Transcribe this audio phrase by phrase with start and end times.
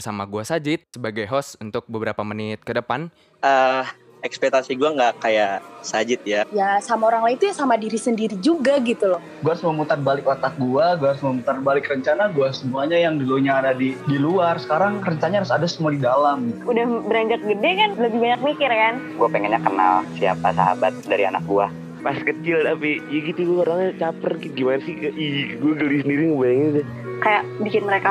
[0.00, 3.12] bersama gua Sajid sebagai host untuk beberapa menit ke depan.
[3.44, 3.84] Eh,
[4.24, 6.48] ekspektasi gue nggak kayak Sajid ya.
[6.52, 9.20] Ya sama orang lain itu ya sama diri sendiri juga gitu loh.
[9.44, 13.60] gue harus memutar balik otak gue, gue harus memutar balik rencana gue semuanya yang dulunya
[13.60, 14.60] ada di di luar.
[14.60, 16.52] Sekarang rencananya harus ada semua di dalam.
[16.52, 16.64] gitu.
[16.68, 21.44] udah beranjak gede kan lebih banyak mikir kan gue pengennya kenal siapa sahabat dari anak
[21.44, 21.66] gue
[22.00, 24.64] pas kecil tapi ya gitu gue orangnya caper gitu.
[24.64, 26.86] gimana sih ih gue geli sendiri ngebayangin deh
[27.20, 28.10] kayak bikin mereka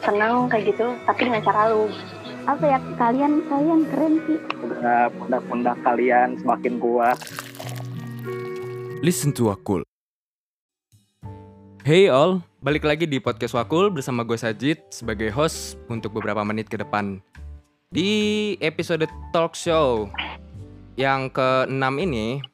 [0.00, 1.92] senang kayak gitu tapi dengan cara lu.
[2.48, 4.38] Apa ya kalian kalian keren sih.
[5.16, 7.18] Pundak-pundak kalian semakin kuat.
[9.04, 9.84] Listen to Wakul.
[11.80, 16.68] Hey all, balik lagi di podcast Wakul bersama gue Sajid sebagai host untuk beberapa menit
[16.68, 17.20] ke depan.
[17.88, 20.06] Di episode talk show
[21.00, 22.44] yang ke-6 ini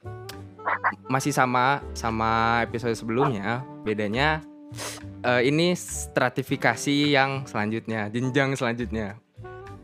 [1.11, 4.39] masih sama sama episode sebelumnya, bedanya
[5.23, 9.19] eh, ini stratifikasi yang selanjutnya, jenjang selanjutnya.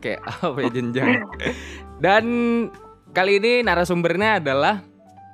[0.00, 1.10] Kayak apa ya jenjang.
[1.98, 2.24] Dan
[3.14, 4.82] kali ini narasumbernya adalah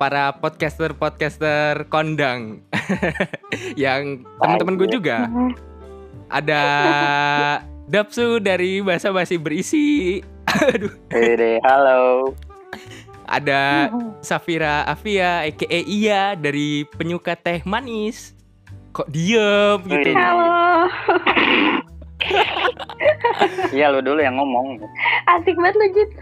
[0.00, 2.64] para podcaster-podcaster kondang
[3.77, 5.28] yang teman-teman gue juga.
[6.33, 6.62] Ada
[7.91, 10.22] Dapsu dari Bahasa Basi Berisi.
[10.72, 10.94] Aduh.
[11.67, 12.33] Halo
[13.28, 13.92] Ada
[14.24, 18.39] Safira Afia aka Iya dari penyuka teh manis.
[18.91, 20.10] Kok diem gitu?
[20.12, 20.50] halo
[23.70, 24.77] iya lu dulu yang ngomong
[25.27, 26.10] asik banget lu Jit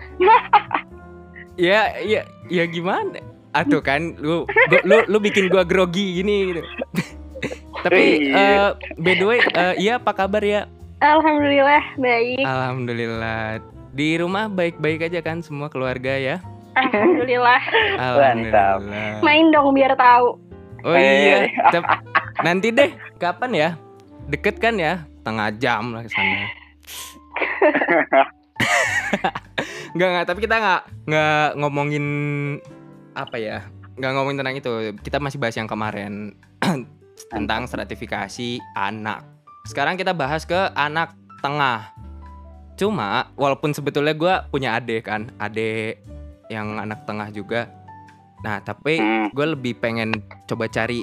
[1.58, 3.19] Ya, ya, ya gimana?
[3.50, 6.62] Atuh kan, lu, gua- lu, lu bikin gua grogi gini gitu.
[7.83, 8.39] Tapi Iya.
[8.39, 10.70] eh, by the way, eh, iya apa kabar ya?
[10.98, 13.58] alhamdulillah baik Alhamdulillah.
[13.91, 16.39] Di rumah baik-baik aja kan semua keluarga ya?
[16.77, 17.58] alhamdulillah
[17.96, 19.19] Alhamdulillah.
[19.19, 20.39] main dong biar tahu
[20.86, 21.91] Oh iya, Tep-
[22.44, 22.91] nanti deh.
[23.19, 23.69] Kapan ya?
[24.28, 25.06] Deket kan ya?
[25.25, 26.39] Tengah jam lah ke sana.
[29.97, 32.06] Enggak enggak, tapi kita nggak nggak ngomongin
[33.17, 33.64] apa ya?
[33.97, 34.73] Nggak ngomongin tentang itu.
[35.01, 36.36] Kita masih bahas yang kemarin
[37.35, 39.24] tentang stratifikasi anak.
[39.67, 41.89] Sekarang kita bahas ke anak tengah.
[42.79, 45.98] Cuma walaupun sebetulnya gue punya adik kan, adik
[46.46, 47.67] yang anak tengah juga.
[48.45, 49.35] Nah tapi Hmm.
[49.35, 50.14] gue lebih pengen
[50.46, 51.02] coba cari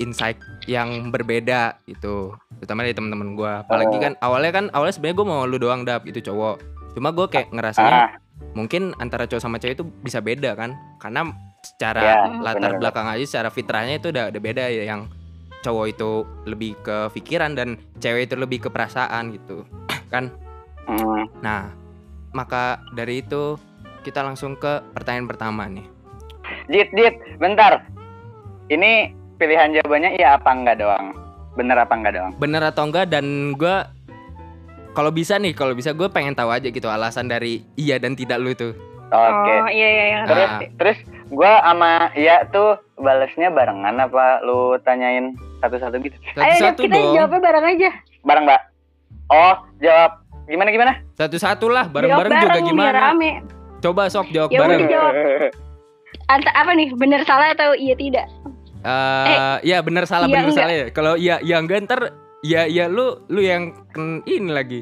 [0.00, 4.00] insight yang berbeda gitu terutama dari teman-teman gue apalagi Oh.
[4.00, 6.56] kan awalnya kan awalnya sebenarnya gue mau lu doang dap itu cowok.
[6.90, 8.10] Cuma gue kayak ngerasanya ah
[8.50, 10.72] mungkin antara cowok sama cewek itu bisa beda kan.
[10.96, 11.28] Karena
[11.60, 12.80] secara Ya, latar bener.
[12.80, 15.06] belakang aja secara fitrahnya itu udah udah beda ya yang
[15.60, 16.10] cowok itu
[16.44, 19.68] lebih ke pikiran dan cewek itu lebih ke perasaan gitu
[20.12, 20.32] kan?
[20.84, 21.28] Hmm.
[21.38, 21.70] nah
[22.32, 23.60] maka dari itu
[24.00, 25.84] kita langsung ke pertanyaan pertama nih.
[26.66, 27.84] Jit Jit bentar.
[28.66, 31.16] Ini pilihan jawabannya iya apa enggak doang?
[31.56, 32.32] Bener apa enggak doang?
[32.36, 33.24] Bener atau enggak dan
[33.56, 33.76] gue
[34.92, 38.36] kalau bisa nih kalau bisa gue pengen tahu aja gitu alasan dari iya dan tidak
[38.36, 38.76] lu itu.
[39.08, 39.52] Oke.
[39.56, 40.18] Oh iya iya iya.
[40.24, 40.60] Terus Ah.
[40.72, 40.98] terus
[41.28, 46.14] gua sama iya tuh balesnya barengan apa lu tanyain satu-satu gitu?
[46.36, 46.46] Ayo Dap,
[46.76, 47.14] satu-satu kita dong.
[47.16, 47.90] jawabnya bareng aja.
[48.22, 48.60] Bareng mbak.
[49.28, 50.22] Oh jawab.
[50.46, 50.92] Gimana gimana?
[51.14, 52.98] Satu-satu lah bareng-bareng juga bareng, biar gimana?
[53.08, 53.30] rame.
[53.80, 54.86] Coba sok jawab Ya bareng.
[54.86, 55.14] jawab.
[56.28, 58.26] Anta apa nih bener salah atau iya tidak
[58.82, 60.58] Eh, ya bener salah iya bener enggak.
[60.58, 62.00] salah ya kalau iya iya enggak ntar
[62.40, 64.80] ya ya lu lu yang ken- ini lagi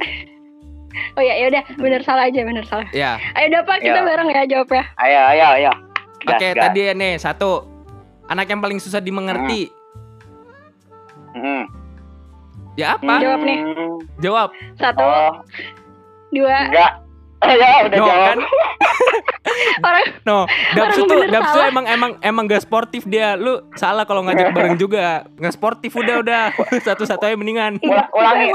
[1.17, 4.05] oh ya ya udah bener salah aja bener salah ya ayo dapat kita Ya.
[4.05, 5.73] bareng ya jawabnya ayo ayo ayo
[6.21, 6.63] Gas, oke gas.
[6.65, 7.51] tadi nih satu
[8.27, 9.75] anak yang paling susah dimengerti
[11.31, 11.71] Hmm.
[12.75, 13.59] ya apa Jawab nih.
[13.61, 13.97] Hmm.
[14.19, 15.33] jawab satu oh
[16.31, 16.93] dua enggak
[17.63, 18.39] ya udah No, jawab kan?
[19.79, 23.35] orang no Dapsu tuh Dapsu emang emang emang gak sportif dia.
[23.35, 25.25] Lu salah kalau ngajak bareng juga.
[25.35, 26.43] Nggak sportif udah udah.
[26.79, 28.49] Satu-satu aja mendingan Ulang- ulangi.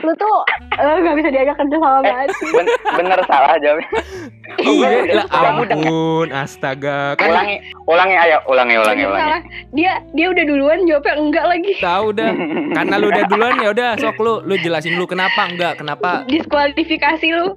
[0.00, 0.34] lu tuh
[0.72, 3.90] eh, nggak bisa diajak kerja sama banget sih Ben- bener salah jawabnya
[4.62, 7.18] iya udah- lah udah ampun astaga.
[7.18, 7.56] Kan ulangi.
[7.84, 8.38] Ulangi ayo.
[8.46, 9.42] Ulangi ulangi ulangi.
[9.72, 11.72] dia dia udah duluan jawabnya enggak lagi.
[11.76, 12.30] Tahu dah
[12.72, 14.34] karena lu udah duluan ya udah sok lu.
[14.42, 16.22] Lu jelasin dulu kenapa enggak kenapa.
[16.24, 17.48] Diskualifikasi lu.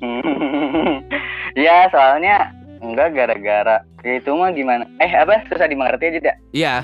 [1.56, 2.52] Ya soalnya
[2.84, 4.84] enggak gara-gara ya itu mah gimana?
[5.00, 5.40] Eh apa?
[5.48, 6.74] Susah dimengerti aja tidak iya.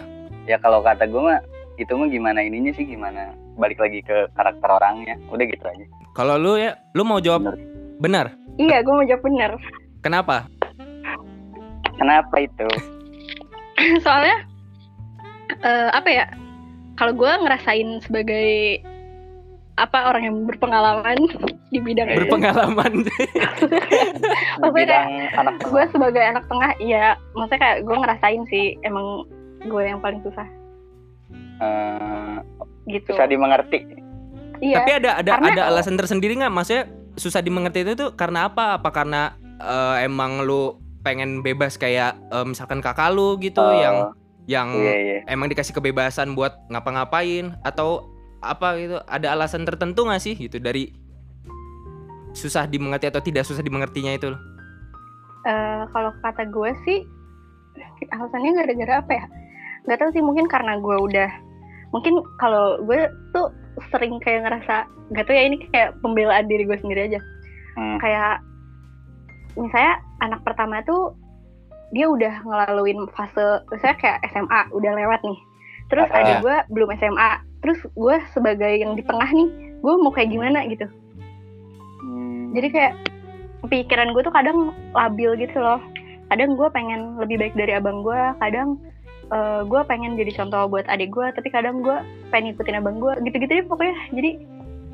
[0.48, 1.44] Ya kalau kata gue mah
[1.76, 5.20] itu mah gimana ininya sih gimana balik lagi ke karakter orangnya.
[5.28, 5.84] Udah gitu aja.
[6.16, 7.52] Kalau lu ya lu mau jawab
[8.00, 8.32] benar?
[8.56, 9.52] Enggak gue mau jawab bener
[10.02, 10.50] kenapa?
[11.96, 12.68] Kenapa itu?
[14.04, 14.36] Soalnya
[15.62, 16.26] eh, apa ya?
[16.98, 18.82] Kalau gue ngerasain sebagai
[19.72, 21.16] apa orang yang berpengalaman
[21.72, 22.92] di bidang Eh, itu berpengalaman.
[24.62, 25.00] Maksudnya
[25.34, 29.24] anak gue sebagai anak tengah ya maksudnya kayak gue ngerasain sih emang
[29.64, 30.44] gue yang paling susah.
[31.62, 32.36] Eh,
[32.90, 33.14] gitu.
[33.14, 33.80] susah dimengerti.
[34.60, 34.82] Iya.
[34.82, 36.52] Tapi ada ada Karena- ada alasan tersendiri nggak?
[36.52, 36.84] Maksudnya
[37.16, 38.76] susah dimengerti itu tuh karena apa?
[38.76, 43.96] Apa karena eh, emang lu pengen bebas kayak eh, misalkan kakak lu gitu Oh, yang
[44.44, 45.18] yang Iya iya.
[45.30, 47.56] emang dikasih kebebasan buat ngapa-ngapain?
[47.62, 48.11] Atau
[48.42, 48.98] apa gitu?
[49.06, 50.90] Ada alasan tertentu nggak sih gitu dari
[52.32, 54.34] susah dimengerti atau tidak susah dimengertinya itu?
[55.42, 56.98] Eh, kalau kata gue sih
[58.10, 59.24] alasannya gara-gara apa ya?
[59.90, 61.30] Gak tahu sih mungkin karena gue udah
[61.90, 63.50] mungkin kalau gue tuh
[63.90, 67.20] sering kayak ngerasa gak tau ya ini kayak pembelaan diri gue sendiri aja.
[67.74, 67.98] Hmm.
[67.98, 68.42] Kayak
[69.58, 71.12] misalnya anak pertama tuh
[71.92, 75.38] dia udah ngelaluin fase misalnya kayak SMA udah lewat nih.
[75.92, 76.16] Terus Ah.
[76.22, 77.30] adik gue belum SMA.
[77.62, 79.48] Terus gue sebagai yang di tengah nih,
[79.78, 80.86] gue mau kayak gimana gitu.
[82.02, 82.50] Hmm.
[82.50, 82.94] jadi kayak
[83.70, 85.78] pikiran gue tuh kadang labil gitu loh
[86.28, 88.74] kadang gue pengen lebih baik dari abang gue kadang
[89.30, 91.94] eh, gue pengen jadi contoh buat adik gue tapi kadang gue
[92.34, 94.30] pengen ikutin abang gue gitu-gitu deh pokoknya jadi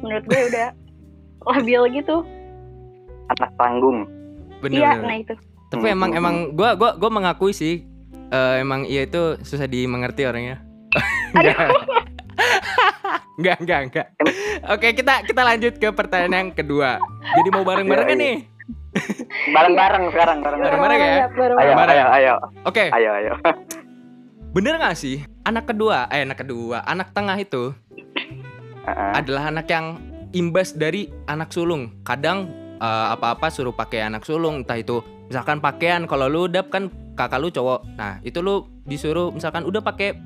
[0.05, 0.69] menurut gue udah
[1.57, 2.23] labil gitu
[3.29, 4.05] anak panggung.
[4.61, 5.07] Bener, iya bener.
[5.09, 5.35] nah itu
[5.69, 7.85] Tapi Hmm, emang emang gua gua gua mengakui sih
[8.29, 10.61] eh, emang iya itu susah dimengerti orangnya.
[13.39, 14.07] Enggak, enggak, enggak.
[14.67, 16.99] Oke, kita kita lanjut ke pertanyaan yang kedua.
[17.39, 18.25] Jadi mau bareng-bareng Iya, kan iya.
[18.27, 18.37] nih?
[19.55, 20.75] Bareng-bareng sekarang bareng-bareng.
[20.75, 21.07] Bareng-bareng ya?
[21.07, 21.95] Ayo Bareng-bareng.
[21.95, 22.35] ayo ayo
[22.67, 23.33] Oke, ayo ayo.
[24.57, 27.71] bener gak sih anak kedua, eh anak kedua, anak tengah itu
[28.85, 29.13] Heeh.
[29.15, 30.03] adalah anak yang
[30.35, 31.95] imbas dari anak sulung.
[32.03, 34.99] Kadang eh, apa-apa suruh pakai anak sulung, entah itu
[35.31, 37.87] misalkan pakaian kalau lu udah kan kakak lu cowok.
[37.95, 40.17] Nah, itu lu disuruh misalkan udah pakai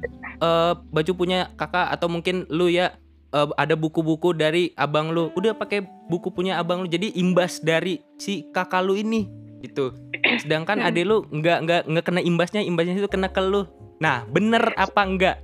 [0.40, 2.94] eh, baju punya kakak atau mungkin lu ya
[3.32, 6.88] eh, ada buku-buku dari abang lu, udah pakai buku punya abang lu.
[6.88, 9.26] Jadi imbas dari si kakak lu ini
[9.60, 9.94] gitu.
[10.38, 13.64] Sedangkan adik lu nggak nggak nggak kena imbasnya, imbasnya itu kena ke lu.
[13.98, 15.36] Nah, bener apa enggak?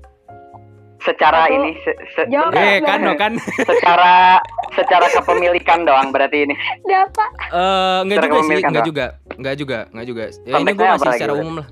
[0.98, 2.50] Secara Aku- ini se- se- Jawab.
[2.52, 3.38] Eh, kan no kan?
[3.70, 4.42] secara
[4.74, 6.54] secara kepemilikan doang berarti ini.
[6.82, 8.84] dapat Eh enggak Secara juga sih, enggak doang.
[8.84, 9.06] juga.
[9.38, 10.24] Enggak juga, enggak juga.
[10.42, 11.68] Ya, ini gue masih secara umum lah.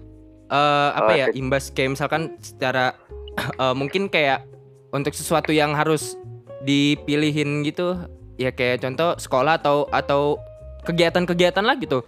[0.47, 2.95] Eh apa Oh, ya, imbas kayak misalkan secara
[3.59, 4.47] eh, mungkin kayak
[4.97, 6.17] untuk sesuatu yang harus
[6.63, 8.01] dipilihin gitu,
[8.35, 10.41] ya kayak contoh sekolah atau atau
[10.83, 12.01] kegiatan-kegiatan lah gitu.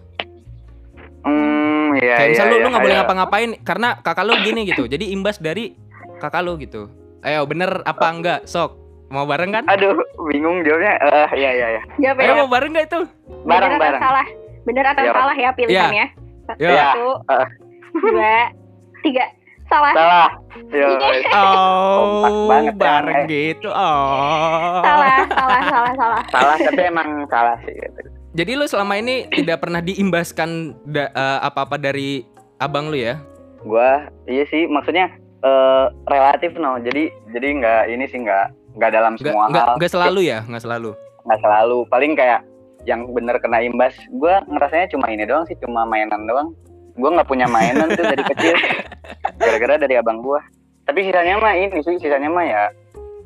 [1.21, 2.33] Hmm, iya kayak iya.
[2.33, 3.01] misal lu iya, lu nggak boleh ayo.
[3.05, 4.87] ngapa-ngapain karena kakak lu gini gitu.
[4.87, 5.75] Jadi imbas dari
[6.17, 6.89] kakak lu gitu.
[7.21, 8.41] Ayo bener apa enggak?
[8.45, 8.79] Sok.
[9.09, 9.65] Mau bareng kan?
[9.67, 9.97] Aduh,
[10.27, 11.01] bingung jawabnya.
[11.01, 11.83] Eh, iya iya iya.
[11.99, 13.01] jawab Ayo ya mau bareng gak itu?
[13.01, 14.01] bener atau Bareng-bareng.
[14.01, 14.27] salah
[14.61, 15.13] bener atau Iya.
[15.15, 16.07] salah ya pilihannya
[16.55, 16.71] Ya.
[16.93, 17.47] satu Eh.
[17.95, 18.37] dua
[19.01, 19.25] tiga
[19.69, 20.29] salah Salah.
[20.69, 20.89] Yo.
[21.31, 23.27] Oh, Kompak banget ya, bareng eh.
[23.29, 23.69] gitu.
[23.69, 24.81] Oh.
[24.81, 28.01] salah salah salah salah Salah tapi emang salah sih gitu.
[28.35, 30.51] Jadi lu selama ini tidak pernah diimbaskan
[30.85, 32.23] da- eh, apa-apa dari
[32.57, 33.21] abang lu ya?
[33.61, 35.11] Gua iya sih maksudnya
[35.41, 36.77] eh relatif no.
[36.79, 39.75] Jadi jadi nggak ini sih nggak nggak dalam semua nggak, hal.
[39.77, 40.91] nggak selalu ya, nggak selalu.
[41.27, 42.41] nggak selalu paling kayak
[42.87, 46.57] yang bener kena imbas gue ngerasanya cuma ini doang sih cuma mainan doang
[46.97, 48.57] gue nggak punya mainan tuh dari kecil
[49.39, 50.41] gara-gara dari abang gue
[50.85, 52.63] tapi sisanya mah ini sih sisanya mah ya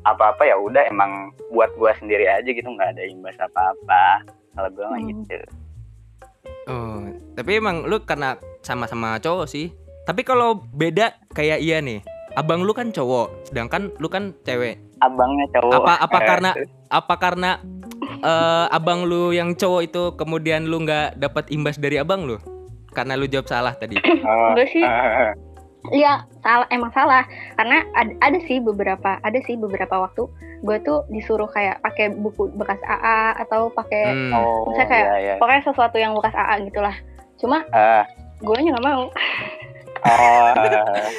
[0.03, 1.11] apa-apa ya udah emang
[1.49, 4.03] buat gue sendiri aja gitu nggak ada imbas apa-apa
[4.51, 5.09] kalau gue mah Hmm.
[5.21, 5.37] gitu
[6.63, 7.03] Oh,
[7.35, 9.71] tapi emang lu karena sama-sama cowok sih.
[10.03, 11.99] Tapi kalau beda kayak iya nih.
[12.35, 14.79] Abang lu kan cowok, sedangkan lu kan cewek.
[14.99, 16.51] abangnya cowok Apa apa Eh, karena
[16.87, 17.51] apa karena
[18.23, 22.39] eh, abang lu yang cowok itu kemudian lu nggak dapat imbas dari abang lu?
[22.91, 23.99] Karena lu jawab salah tadi.
[23.99, 24.83] oh, Enggak sih.
[25.85, 27.27] Iya, salah emang salah.
[27.53, 30.23] Karena ada, ada sih beberapa, ada sih beberapa waktu
[30.63, 34.31] gue tuh disuruh kayak pakai buku bekas AA atau pakai Hmm.
[34.31, 35.33] oh Misalnya kayak- iya, iya.
[35.35, 36.95] pokoknya sesuatu yang bekas AA gitulah.
[37.35, 38.07] Cuma Ah,
[38.39, 39.03] gue nya nggak mau.
[40.01, 41.11] oh eh,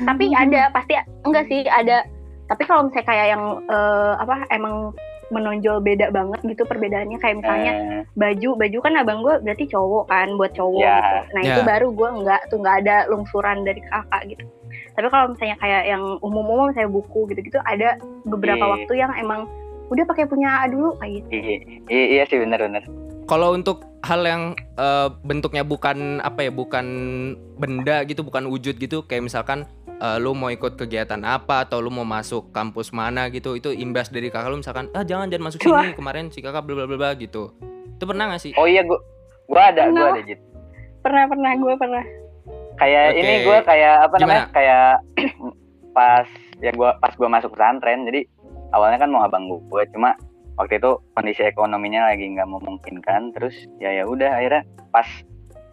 [0.00, 2.06] Tapi ada pasti enggak sih ada.
[2.46, 4.94] Tapi kalau misalnya kayak yang eh, apa emang
[5.32, 10.04] menonjol beda banget gitu perbedaannya kayak misalnya eh, baju baju kan abang gue berarti cowok
[10.06, 10.96] kan buat cowok Ya.
[11.00, 11.66] gitu nah itu Ya.
[11.66, 14.44] baru gue nggak tuh nggak ada lungsuran dari kakak gitu
[14.92, 18.72] tapi kalau misalnya kayak yang umum-umum misalnya buku gitu-gitu ada beberapa Iya.
[18.76, 19.48] waktu yang emang
[19.88, 21.56] udah pakai punya A dulu kayak gitu iya,
[21.88, 22.84] iya, iya sih bener-bener
[23.22, 24.42] Kalau untuk hal yang
[24.74, 26.84] eh, bentuknya bukan apa ya, bukan
[27.54, 29.62] benda gitu, bukan wujud gitu, kayak misalkan
[30.02, 34.10] eh, lu mau ikut kegiatan apa atau lu mau masuk kampus mana gitu, itu imbas
[34.10, 36.98] dari kakak lu misalkan, ah jangan jangan masuk sini kemarin si kakak bla bla bla
[36.98, 37.54] bla," gitu.
[37.94, 38.50] Itu pernah gak sih?
[38.58, 38.98] oh iya gua
[39.46, 40.10] gua ada gua Pernah.
[40.18, 40.40] ada Jit.
[41.02, 42.04] pernah pernah gue pernah
[42.78, 43.18] kayak Oke.
[43.18, 44.26] ini gue kayak apa Gimana?
[44.26, 44.90] namanya kayak
[45.96, 46.26] pas
[46.62, 48.20] ya gua pas gua masuk pesantren jadi
[48.70, 50.14] awalnya kan mau abang gue cuma
[50.54, 54.62] waktu itu kondisi ekonominya lagi nggak memungkinkan terus ya ya udah akhirnya
[54.94, 55.06] pas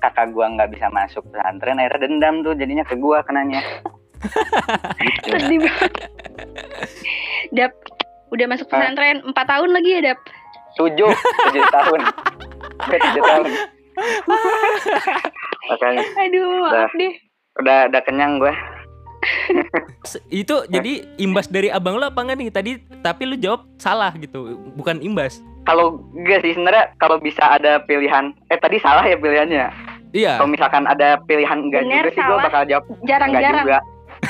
[0.02, 3.99] kakak gua nggak bisa masuk pesantren akhirnya dendam tuh jadinya ke gua kenanya gitu.
[5.24, 5.92] Sedih banget
[7.50, 7.74] Dap,
[8.30, 10.20] Udah masuk pesantren 4 tahun lagi ya, Dap.
[10.78, 12.00] Tujuh, tujuh tahun.
[12.80, 13.48] Udah tujuh tahun.
[15.70, 17.14] Makanya Aduh, maaf deh.
[17.58, 18.54] udah udah kenyang gue.
[20.30, 22.50] Itu jadi imbas dari abang lo apa enggak nih?
[22.50, 22.72] Tadi
[23.02, 25.42] tapi lu jawab salah gitu, bukan imbas.
[25.66, 29.68] Kalau enggak sih sebenarnya kalau bisa ada pilihan, eh tadi salah ya pilihannya.
[30.10, 32.44] Iya, Kalau misalkan ada pilihan enggak Bener, juga sih gue salah.
[32.46, 33.62] bakal jawab enggak Jarang-jarang.
[33.62, 33.80] juga.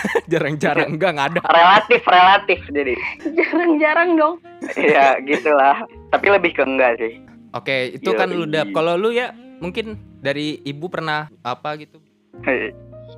[0.31, 1.39] jarang-jarang enggak enggak ada.
[1.45, 2.93] Relatif, relatif jadi.
[3.37, 4.35] Jarang-jarang dong.
[4.75, 5.83] Iya, gitulah.
[6.11, 7.19] Tapi lebih ke enggak sih.
[7.57, 8.19] Oke, itu Yoi.
[8.19, 8.69] kan lu dap.
[8.75, 11.97] Kalau lu ya mungkin dari ibu pernah apa gitu?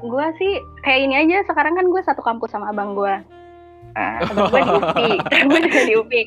[0.02, 0.54] Gue sih
[0.88, 1.44] kayak ini aja.
[1.46, 3.14] Sekarang kan gue satu kampus sama abang gue.
[4.00, 5.14] Ah, Abang gue di UPI.
[5.52, 6.24] gue juga di UPI.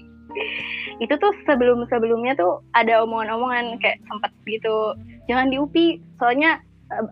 [1.01, 4.95] Itu tuh sebelum-sebelumnya tuh ada omongan-omongan kayak sempet gitu.
[5.27, 5.89] Jangan di UPI.
[6.21, 6.61] Soalnya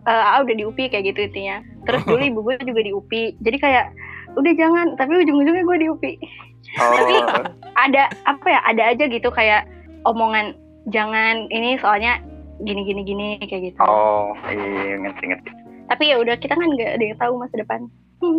[0.05, 1.57] ah udah di UPI kayak gitu intinya.
[1.85, 3.23] Terus dulu ibu gue juga di UPI.
[3.41, 3.85] Jadi kayak
[4.35, 4.87] udah jangan.
[4.97, 6.13] Tapi ujung-ujungnya gue di UPI.
[6.73, 7.43] Tapi oh,
[7.75, 8.59] ada apa ya?
[8.65, 9.67] Ada aja gitu kayak
[10.07, 10.57] omongan
[10.91, 12.19] jangan ini soalnya
[12.63, 13.79] gini gini gini kayak gitu.
[13.83, 15.49] oh, iya ngerti ngerti.
[15.87, 17.81] Tapi ya udah kita kan nggak ada yang tahu masa depan.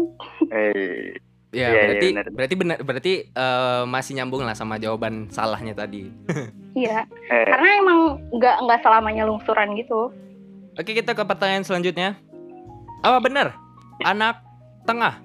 [0.48, 1.12] Eh,
[1.54, 2.26] Ya, Iya, iya, berarti benar.
[2.34, 6.10] berarti benar berarti eh, masih nyambung lah sama jawaban salahnya tadi.
[6.74, 7.06] Iya.
[7.30, 7.98] eh, Karena emang
[8.34, 10.10] nggak nggak selamanya lungsuran gitu.
[10.74, 12.18] Oke, kita ke pertanyaan selanjutnya.
[13.04, 13.54] Apa benar
[14.02, 14.42] anak
[14.82, 15.22] tengah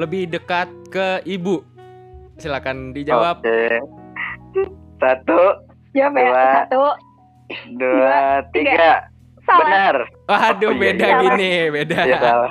[0.00, 1.60] lebih dekat ke ibu?
[2.40, 3.44] Silakan dijawab.
[3.44, 3.76] Oke.
[4.96, 5.40] Satu,
[5.92, 6.08] ya.
[6.08, 6.44] Dua.
[6.64, 6.84] Satu.
[7.76, 8.72] dua, tiga.
[8.72, 8.92] tiga.
[9.44, 9.62] Salah.
[9.68, 9.96] Benar.
[10.26, 11.18] Waduh, Oh, iya, beda iya.
[11.22, 11.98] gini, beda.
[12.02, 12.50] Ya salah.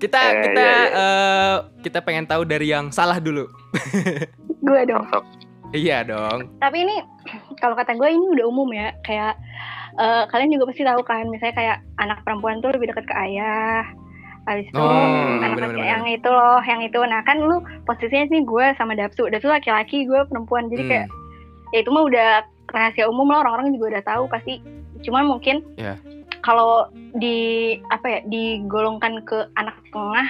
[0.00, 1.54] Kita Eh, kita iya, eh,
[1.84, 3.44] kita pengen tahu dari yang salah dulu.
[4.66, 5.04] Gue dong.
[5.74, 6.54] Iya dong.
[6.62, 6.96] Tapi ini
[7.60, 8.94] kalau kata gue ini udah umum ya.
[9.04, 9.36] Kayak
[9.92, 11.24] eh, kalian juga pasti tahu kan.
[11.26, 13.82] Misalnya kayak anak perempuan tuh lebih dekat ke ayah.
[14.44, 15.84] Habis itu Oh, anak benar-benar.
[15.84, 17.00] yang itu loh, yang itu.
[17.00, 19.28] Nah kan lu posisinya sih gue sama Dapsu.
[19.28, 20.66] Dapsu laki-laki, gue perempuan.
[20.68, 20.90] Jadi Hmm.
[20.90, 21.06] kayak
[21.70, 22.28] ya itu mah udah
[22.70, 24.58] rahasia umum lah orang-orang juga udah tahu pasti.
[25.00, 25.94] Cuman mungkin Iya.
[26.40, 27.38] kalau di
[27.90, 30.26] apa ya digolongkan ke anak tengah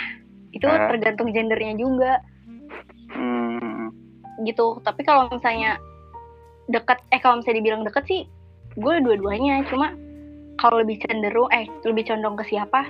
[0.51, 0.91] itu Hah?
[0.91, 2.19] tergantung gendernya juga
[3.11, 3.91] Hmm,
[4.43, 4.79] gitu.
[4.81, 5.77] Tapi kalau misalnya
[6.67, 8.23] dekat eh kalau misalnya dibilang deket sih
[8.81, 9.93] gue dua-duanya cuma
[10.57, 12.85] kalau lebih cenderung eh lebih condong ke siapa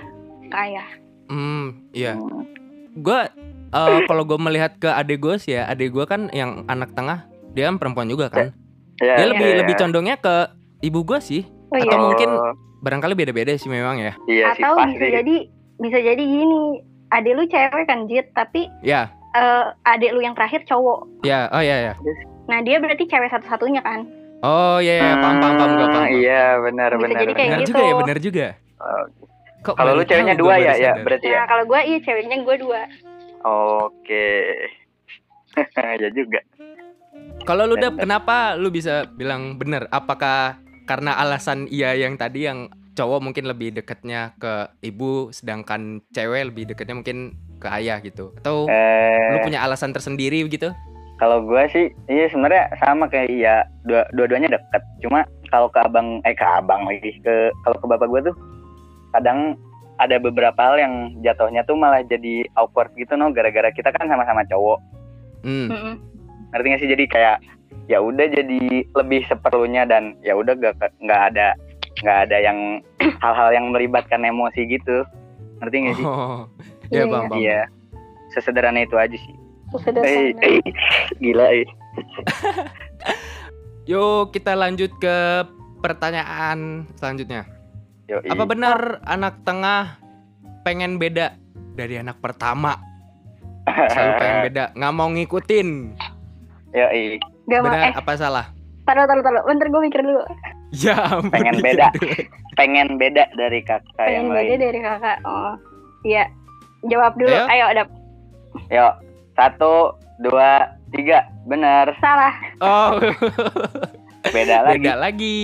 [0.47, 0.87] ke ayah
[1.31, 2.19] Hmm, iya.
[2.19, 2.43] hmm.
[2.99, 3.19] Gue
[3.71, 7.23] eh, kalau gue melihat ke adik gue sih ya, adik gue kan yang anak tengah,
[7.55, 8.51] dia kan perempuan juga kan.
[8.99, 9.57] Ya, Dia ya, lebih ya.
[9.63, 10.51] lebih condongnya ke
[10.83, 11.47] ibu gue sih.
[11.71, 12.29] oh Atau iya mungkin
[12.83, 14.11] barangkali beda-beda sih memang ya.
[14.27, 14.91] iya sih atau pasti.
[14.91, 15.35] bisa jadi
[15.79, 20.67] bisa jadi gini adik lu cewek kan Jit tapi Ya, eh, adik lu yang terakhir
[20.67, 21.93] cowok ya, oh ya ya.
[22.45, 24.03] nah dia berarti cewek satu-satunya kan
[24.41, 26.01] Oh iya, ya, paham paham paham, gua paham.
[26.01, 27.19] Ah, Iya, benar benar.
[27.21, 27.69] jadi kayak Benar gitu.
[27.69, 28.47] juga ya, benar juga.
[28.81, 29.03] Oh,
[29.61, 31.37] Kok Kalau lu ceweknya dua ya, ya berarti ya.
[31.37, 32.81] nah kalau gue iya ceweknya gue dua
[33.45, 34.29] Oke.
[36.01, 36.41] ya juga.
[37.41, 39.85] Kalau lu dap kenapa lu bisa bilang benar?
[39.89, 46.49] Apakah karena alasan iya yang tadi yang cowok mungkin lebih dekatnya ke ibu sedangkan cewek
[46.49, 47.17] lebih dekatnya mungkin
[47.57, 48.33] ke ayah gitu.
[48.41, 50.73] Atau Eh, lu punya alasan tersendiri gitu?
[51.21, 54.81] Kalau gua sih, iya sebenarnya sama kayak iya, dua, dua-duanya dekat.
[55.05, 55.21] Cuma
[55.53, 58.35] kalau ke abang, eh ke abang lagi, ke kalau ke bapak gua tuh
[59.13, 59.53] kadang
[60.01, 64.41] ada beberapa hal yang jatuhnya tuh malah jadi awkward gitu no, gara-gara kita kan sama-sama
[64.49, 64.81] cowok.
[65.45, 65.69] Hmm.
[65.69, 65.95] Mm-mm.
[66.49, 66.89] Ngerti gak sih?
[66.89, 67.37] Jadi kayak
[67.85, 70.73] ya udah jadi lebih seperlunya dan ya udah gak
[71.05, 71.53] nggak ada
[72.01, 72.81] nggak ada yang
[73.23, 75.05] hal-hal yang melibatkan emosi gitu.
[75.61, 76.05] Ngerti gak sih?
[76.09, 76.49] Oh.
[76.89, 77.37] Iya, Ya, Bang, Bang.
[77.37, 77.69] Iya.
[78.33, 79.35] Sesederhana itu aja sih.
[79.71, 80.39] Sesederhana.
[80.41, 80.61] Eh, eh,
[81.17, 81.67] gila eh.
[83.89, 85.17] Yuk kita lanjut ke
[85.79, 87.47] pertanyaan selanjutnya.
[88.05, 88.27] Yoi.
[88.27, 89.97] Apa benar anak tengah
[90.61, 91.33] pengen beda
[91.73, 92.77] dari anak pertama?
[93.65, 95.69] Selalu pengen beda, nggak mau ngikutin.
[96.71, 97.17] Yoi.
[97.43, 98.47] Gak mau Benar eh apa salah?
[98.81, 100.19] taruh taruh taruh bentar gue mikir dulu
[100.73, 101.87] Ya, ampun, Pengen beda.
[102.55, 104.59] Pengen beda dari kakak pengen yang beda lain.
[104.59, 105.53] dari kakak oh
[106.01, 106.25] iya
[106.83, 107.45] jawab dulu Ayo.
[107.47, 107.83] ayo ada
[108.67, 108.93] Yuk.
[109.41, 111.25] Satu, dua, tiga.
[111.41, 111.89] Bener.
[111.97, 112.29] salah
[112.61, 113.01] Oh,
[114.21, 114.77] Beda lagi.
[114.77, 115.37] beda lagi,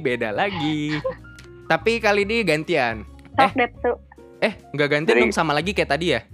[0.00, 0.96] beda lagi.
[1.70, 3.04] Tapi kali ini gantian.
[3.36, 3.90] sok Depsu
[4.40, 6.24] Eh, nggak gantian Dari- dong sama lagi kayak tadi ya?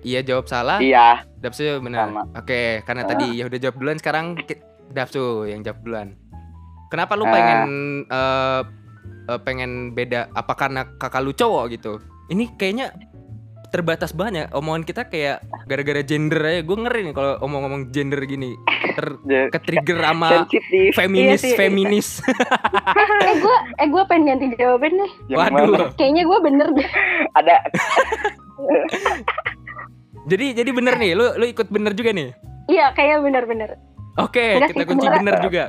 [0.00, 1.28] Iya jawab salah, Iya.
[1.36, 2.08] Dapsu benar.
[2.08, 2.24] Sama.
[2.34, 3.08] Oke, karena Ah.
[3.12, 4.34] tadi ya udah jawab duluan sekarang
[4.88, 6.08] Dapsu yang jawab duluan.
[6.88, 7.30] Kenapa lu Ah.
[7.30, 7.60] pengen
[8.02, 8.60] eh,
[9.28, 10.32] eh, pengen beda?
[10.32, 12.00] Apa karena kakak lu cowok gitu?
[12.26, 12.96] Ini kayaknya
[13.72, 16.60] terbatas banget ya omongan kita kayak gara-gara gender aja.
[16.60, 18.52] Gue ngeri nih kalau omong-omong gender gini.
[18.92, 20.92] Ter Je- ke trigger sama Sensitif.
[20.92, 21.52] feminis Iya sih.
[21.56, 22.08] feminis.
[23.26, 25.64] eh gue eh gue pengen ganti jawaban nih Yang Waduh.
[25.72, 25.86] mana?
[25.96, 26.88] kayaknya gue bener deh
[27.40, 27.56] Ada.
[30.22, 32.30] jadi jadi bener nih, lu lu ikut bener juga nih.
[32.68, 33.70] iya kayaknya bener bener
[34.14, 35.64] Oke, Enggak kita kunci bener juga.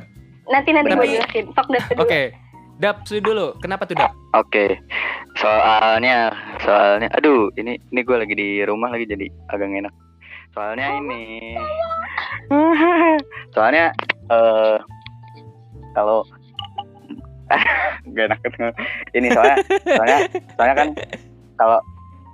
[0.46, 1.46] Nanti nanti gue jelasin.
[1.56, 2.04] Sok deh dulu.
[2.82, 3.54] Dapsu dulu.
[3.62, 4.14] Kenapa tuh Dap?
[4.34, 4.82] Oke,
[5.38, 6.34] soalnya,
[6.66, 9.94] soalnya, aduh, ini ini gue lagi di rumah lagi jadi agak enak.
[10.58, 11.54] Soalnya ini,
[13.54, 13.94] soalnya
[14.30, 14.78] eh
[15.94, 16.26] kalau
[18.18, 18.70] gak enak ketemu.
[19.14, 20.20] Ini soalnya, soalnya,
[20.58, 20.88] soalnya kan
[21.62, 21.80] kalau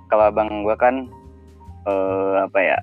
[0.08, 1.04] kalau abang gue kan
[1.84, 2.76] eh apa ya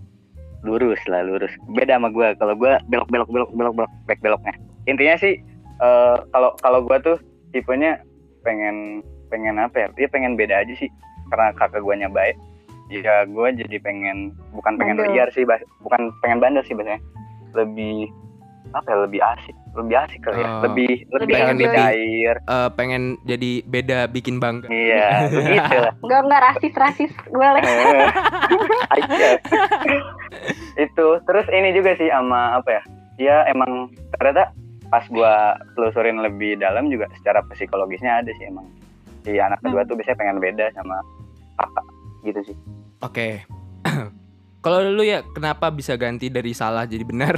[0.61, 1.49] lurus lah lurus.
[1.73, 2.37] Beda sama gue.
[2.37, 4.53] Kalau gue belok belok belok belok belok back beloknya.
[4.85, 5.41] Intinya sih
[5.81, 7.17] eh kalau kalau gue tuh
[7.57, 7.97] tipenya
[8.39, 10.87] pengen pengen apa ya dia pengen beda aja sih
[11.27, 12.37] karena kakak guanya baik
[12.87, 15.11] ya gue jadi pengen bukan pengen Bandel.
[15.11, 15.59] liar sih Bas.
[15.81, 17.01] bukan pengen bandel sih bahasanya
[17.53, 18.07] lebih
[18.69, 20.61] apa ya lebih asik lebih asik kali ya Oh.
[20.61, 24.67] lebih lebih Lebih lebih cair Eh, pengen jadi beda bikin bangga.
[24.67, 27.47] iya begitu lah Enggak enggak rasis rasis gue.
[28.89, 29.29] Aja.
[30.77, 32.81] itu terus ini juga sih sama apa ya
[33.17, 34.53] dia emang ternyata
[34.87, 35.33] pas gua
[35.73, 38.65] telusurin lebih dalam juga secara psikologisnya ada sih emang
[39.21, 40.99] si anak kedua tuh biasanya pengen beda sama
[41.55, 41.85] kakak
[42.23, 42.57] gitu sih
[42.99, 43.45] Oke.
[44.57, 47.37] Kalau lu ya kenapa bisa ganti dari salah jadi benar?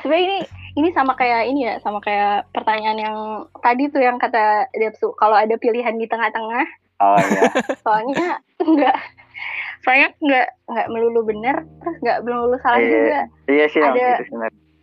[0.00, 0.38] Sebenarnya ini
[0.76, 3.16] ini sama kayak ini ya, sama kayak pertanyaan yang
[3.58, 6.66] tadi tuh yang kata Depsu, kalau ada pilihan di tengah-tengah,
[7.00, 7.50] oh iya
[7.84, 8.28] soalnya
[8.58, 8.96] enggak
[9.80, 12.90] soalnya enggak enggak melulu benar, terus enggak melulu salah Iya.
[12.92, 13.20] juga.
[13.48, 14.36] iya sih Ada- gitu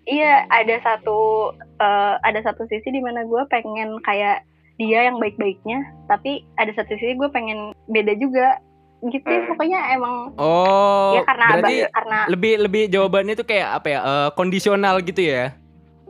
[0.08, 4.48] Iya, ada satu eh, ada satu sisi di mana gue pengen kayak
[4.80, 8.58] dia yang baik-baiknya, tapi ada satu sisi gue pengen beda juga.
[8.98, 9.50] Gitu ya, Hmm.
[9.54, 14.00] pokoknya emang Oh, ya karena abang, berarti karena lebih lebih jawabannya tuh kayak apa ya?
[14.02, 15.54] eh, kondisional gitu ya?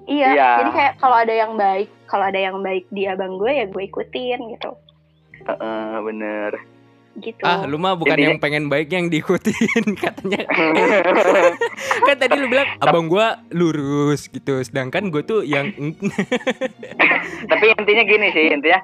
[0.08, 0.50] iya, Iya.
[0.64, 3.84] jadi kayak kalau ada yang baik, kalau ada yang baik di abang gue ya gue
[3.92, 4.72] ikutin gitu.
[5.52, 6.56] Heeh, bener
[7.18, 7.42] Gitu.
[7.42, 10.46] Ah, lu mah bukan Intinya- yang pengen baik yang diikutin katanya.
[12.08, 15.74] kan tadi lu bilang abang gua lurus gitu, sedangkan gue tuh yang
[17.52, 18.80] tapi intinya gini sih intinya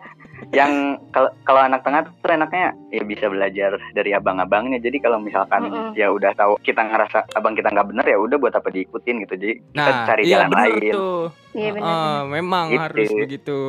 [0.52, 0.72] yang
[1.10, 5.94] kalau kalau anak tengah tuh enaknya ya bisa belajar dari abang-abangnya jadi kalau misalkan Mm-mm.
[5.94, 9.34] ya udah tahu kita ngerasa abang kita nggak bener ya udah buat apa diikutin gitu
[9.36, 11.24] jadi kita Nah, cari iya jalan bener lain tuh.
[11.54, 11.88] Iya benar.
[11.88, 12.82] Ah, memang Gitu.
[12.82, 13.60] harus begitu.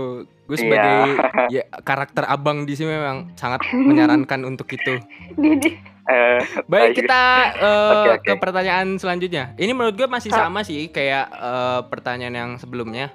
[0.44, 0.60] Gue Iya.
[0.60, 1.00] sebagai
[1.54, 4.98] ya, karakter abang di sini memang sangat menyarankan untuk itu.
[5.32, 7.20] Jadi Eh, Baik, kita
[7.56, 8.24] eh, Oke, oke.
[8.26, 9.56] ke pertanyaan selanjutnya.
[9.56, 13.08] Ini menurut gue masih sama sih kayak eh, pertanyaan yang sebelumnya.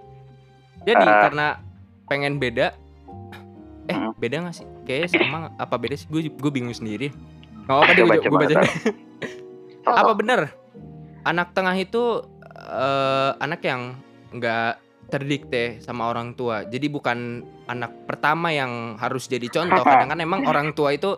[0.81, 1.21] Jadi Ah.
[1.21, 1.47] karena
[2.05, 2.73] pengen beda,
[3.89, 4.13] eh Hmm.
[4.15, 4.67] beda gak sih?
[4.85, 5.53] Kayaknya sama nggak?
[5.57, 6.07] apa beda sih?
[6.07, 7.09] Gue gue bingung sendiri.
[7.65, 8.55] Gak apa-apa deh, gue baca.
[10.05, 10.39] apa bener?
[11.25, 12.21] Anak tengah itu
[12.53, 13.97] eh, anak yang
[14.29, 14.73] nggak
[15.09, 16.61] terdikte sama orang tua.
[16.69, 19.81] Jadi bukan anak pertama yang harus jadi contoh.
[19.81, 21.17] Kadang kan emang orang tua itu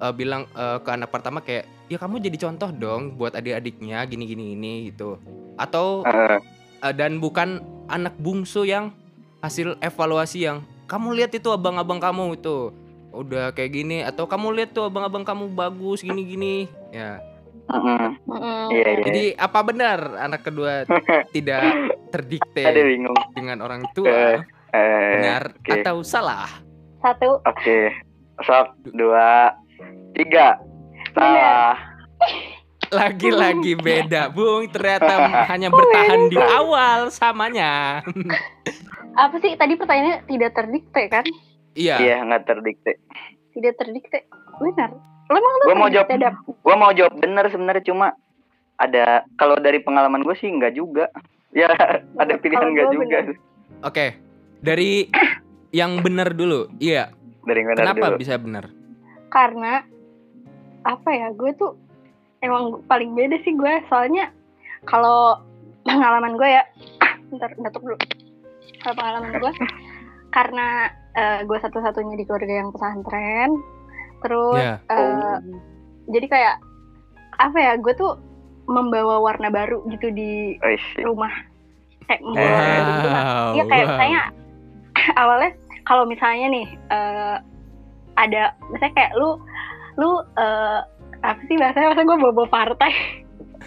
[0.00, 4.24] eh, bilang eh, ke anak pertama kayak ya kamu jadi contoh dong buat adik-adiknya gini
[4.24, 5.20] gini ini gitu.
[5.60, 6.40] Atau eh,
[6.96, 8.90] dan bukan anak bungsu yang
[9.44, 12.70] hasil evaluasi yang kamu lihat itu abang-abang kamu itu
[13.10, 17.18] udah kayak gini atau kamu lihat tuh abang-abang kamu bagus gini-gini ya.
[18.70, 19.02] Iya, iya.
[19.02, 20.86] jadi apa benar anak kedua
[21.34, 21.66] tidak
[22.14, 24.38] terdikte bingung dengan orang tua?
[24.70, 25.72] Eh, Benar oke.
[25.82, 26.46] atau salah?
[27.02, 27.80] satu oke
[28.42, 29.54] sok dua
[30.18, 30.58] tiga
[31.14, 31.78] salah
[32.96, 34.64] Lagi-lagi beda, Bung.
[34.66, 35.12] Ternyata
[35.46, 38.00] hanya bertahan di awal samanya.
[39.14, 41.24] apa sih tadi pertanyaannya tidak terdikte kan?
[41.72, 41.96] Iya.
[41.98, 42.96] iya nggak terdikte
[43.50, 44.24] Tidak terdikte.
[44.56, 44.92] Benar.
[45.26, 46.34] Lo emang lo Gua mau jawab- Dap?
[46.44, 48.16] gue mau jawab bener sebenarnya cuma
[48.76, 49.04] ada
[49.34, 51.08] kalau dari pengalaman gue sih nggak juga
[51.52, 51.68] ya
[52.14, 53.18] ada pilihan nggak juga.
[53.82, 54.06] Oke.
[54.58, 55.08] Dari
[55.70, 56.68] yang benar dulu.
[56.76, 57.12] Iya.
[57.42, 58.64] dari yang benar Kenapa dulu bisa benar?
[59.26, 59.84] karena
[60.82, 61.74] apa ya gue tuh
[62.46, 64.30] emang paling beda sih gue soalnya
[64.86, 65.42] kalau
[65.82, 66.62] pengalaman gue ya
[67.36, 67.98] ntar batuk dulu
[68.82, 69.52] kalau pengalaman gue
[70.30, 70.68] karena
[71.16, 73.50] eh, gue satu-satunya di keluarga yang pesantren
[74.22, 74.74] terus Iya.
[74.90, 75.36] eh,
[76.10, 76.56] jadi kayak
[77.36, 78.16] apa ya gue tuh
[78.66, 80.58] membawa warna baru gitu di
[81.02, 81.30] rumah
[82.06, 83.24] kayak baru gitu lah.
[83.26, 83.48] Wow.
[83.54, 83.90] Iya kayak wow.
[83.94, 84.22] misalnya
[85.22, 85.50] awalnya
[85.86, 87.36] kalau misalnya nih eh,
[88.16, 89.38] ada misalnya kayak lu
[89.96, 90.80] lu eh,
[91.26, 91.92] apa sih bahasanya?
[91.92, 92.92] Masa gue bawa partai?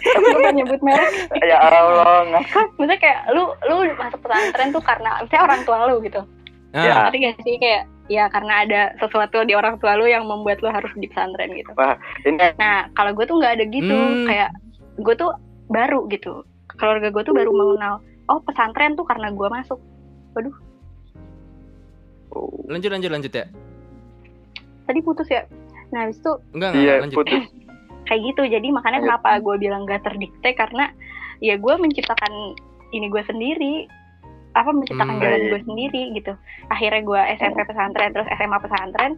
[0.00, 1.12] Gue gak nyebut merek.
[1.44, 5.96] Ya Allah ngakak misalnya kayak lu lu masuk pesantren tuh karena misalnya orang tua lu
[6.00, 6.20] gitu.
[6.72, 7.04] Ya.
[7.04, 7.54] ngerti gak sih?
[7.60, 11.52] Kayak ya karena ada sesuatu di orang tua lu yang membuat lu harus di pesantren
[11.52, 11.76] gitu.
[12.24, 13.92] Ini nah kalau gue tuh nggak ada gitu.
[13.92, 14.24] Hmm.
[14.24, 14.50] kayak
[15.04, 15.30] gue tuh
[15.68, 16.48] baru gitu.
[16.80, 18.00] Keluarga gue tuh baru mengenal
[18.32, 19.78] oh pesantren tuh karena gue masuk.
[22.70, 23.46] Lanjut lanjut lanjut ya.
[24.86, 25.46] tadi putus ya
[25.90, 27.16] nah habis itu Enggak enggak iya lanjut.
[27.16, 27.44] putus
[28.06, 29.08] kayak gitu jadi makanya Lanjut.
[29.12, 30.84] kenapa gue bilang gak terdikte karena
[31.38, 32.32] ya gue menciptakan
[32.90, 33.74] ini gue sendiri
[34.50, 35.22] apa menciptakan Hmm.
[35.22, 35.48] jalan Iya.
[35.48, 36.32] gue sendiri gitu
[36.68, 39.12] akhirnya gue SMP pesantren terus SMA pesantren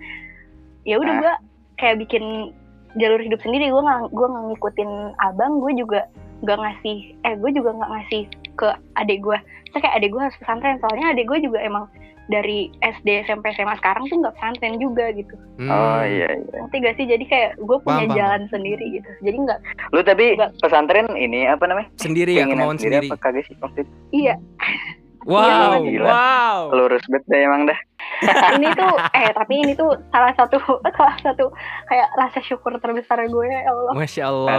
[0.82, 1.18] ya udah Ah.
[1.18, 1.32] gue
[1.74, 2.52] kayak bikin
[2.94, 6.04] jalur hidup sendiri gue nggak gue nggak ngikutin abang gue juga
[6.42, 9.38] nggak ngasih eh gue juga nggak ngasih ke adik gue
[9.70, 11.88] saya kayak adik gue harus pesantren soalnya adik gue juga emang
[12.24, 15.68] dari SD SMP SMA sekarang tuh nggak pesantren juga gitu Hmm.
[15.68, 16.58] Oh iya iya.
[16.64, 18.18] gak sih jadi kayak gue punya Paham, paham.
[18.18, 19.58] jalan sendiri gitu jadi nggak
[19.90, 20.50] Lu tapi Enggak.
[20.58, 21.88] pesantren ini apa namanya?
[21.94, 23.06] Sendiri ya, kemauan sendiri.
[23.06, 23.82] apa kagak sih itu?
[24.10, 24.34] iya
[25.22, 26.02] Wow, Gila.
[26.02, 26.58] wow.
[26.74, 27.78] Lurus banget deh emang dah.
[28.58, 30.58] ini tuh eh tapi ini tuh salah satu
[30.98, 31.46] salah satu
[31.86, 34.58] kayak rasa syukur terbesar gue ya Allah Masya Allah.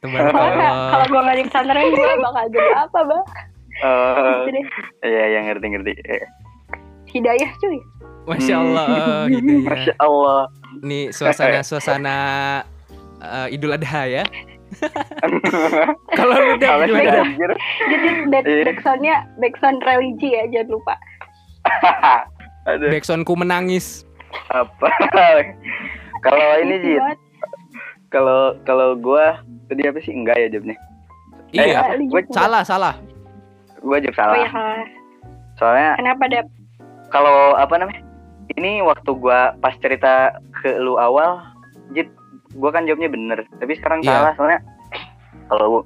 [0.00, 3.24] Kalau gue nggak di pesantren gue bakal jadi apa bang
[3.76, 4.64] Oh, gitu
[5.04, 5.92] iya iya ngerti ngerti.
[7.16, 7.78] Eh, hidayah cuy
[8.26, 8.86] Masya Allah.
[9.26, 9.64] Gitu ya.
[9.64, 10.40] Masya Allah.
[10.82, 12.16] Nih suasana-suasana
[13.24, 14.24] eh, Idul Adha ya.
[16.18, 17.22] Kalau lu udah gimana?
[17.22, 17.52] anjir?
[17.86, 18.64] jadi back Iya.
[18.66, 20.94] backsoundnya backsound religi ya jangan lupa
[22.68, 24.02] Aduh, Backsoundku menangis.
[24.50, 24.90] apa?
[26.18, 27.02] Kalau ini Jit,
[28.08, 30.76] kalau kalau gua tadi apa sih enggak ya jawabnya?
[31.52, 31.78] Iya.
[31.88, 32.10] religi.
[32.10, 32.94] gue Salah, salah.
[33.78, 34.34] Gua jawab oh salah.
[34.36, 34.82] iya salah.
[35.56, 36.46] Soalnya kenapa dap
[37.08, 38.02] kalau apa namanya?
[38.54, 41.42] Ini waktu gua pas cerita ke lu awal,
[41.92, 42.06] Jit,
[42.54, 44.10] gua kan jawabnya bener, tapi sekarang Iya.
[44.22, 44.60] salah soalnya
[45.46, 45.82] kalau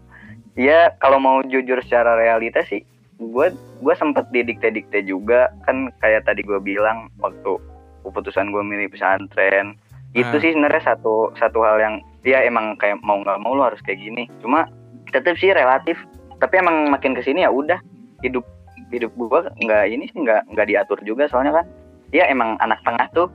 [0.54, 2.84] ya kalau mau jujur secara realita sih,
[3.16, 3.48] gua
[3.80, 7.56] gua sempet didikte-dikte juga kan kayak tadi gua bilang waktu
[8.04, 9.76] keputusan gua milih pesantren
[10.10, 10.42] itu Ah.
[10.42, 11.94] sih sebenarnya satu satu hal yang
[12.26, 14.66] ya emang kayak mau nggak mau lu harus kayak gini cuma
[15.14, 15.96] tetap sih relatif
[16.42, 17.78] tapi emang makin ke sini ya udah
[18.20, 18.42] hidup
[18.90, 21.66] hidup gua nggak ini sih nggak nggak diatur juga soalnya kan
[22.10, 23.30] ya emang anak tengah tuh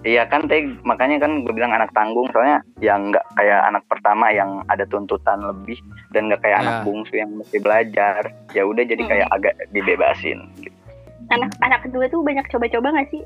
[0.00, 4.32] Iya kan, teh makanya kan gue bilang anak tanggung soalnya yang nggak kayak anak pertama
[4.32, 5.76] yang ada tuntutan lebih
[6.10, 6.62] dan nggak kayak Ya.
[6.64, 8.24] anak bungsu yang mesti belajar.
[8.50, 10.48] Ya udah jadi kayak agak dibebasin.
[10.56, 10.72] Gitu.
[11.28, 13.20] anak anak kedua tuh banyak coba-coba gak sih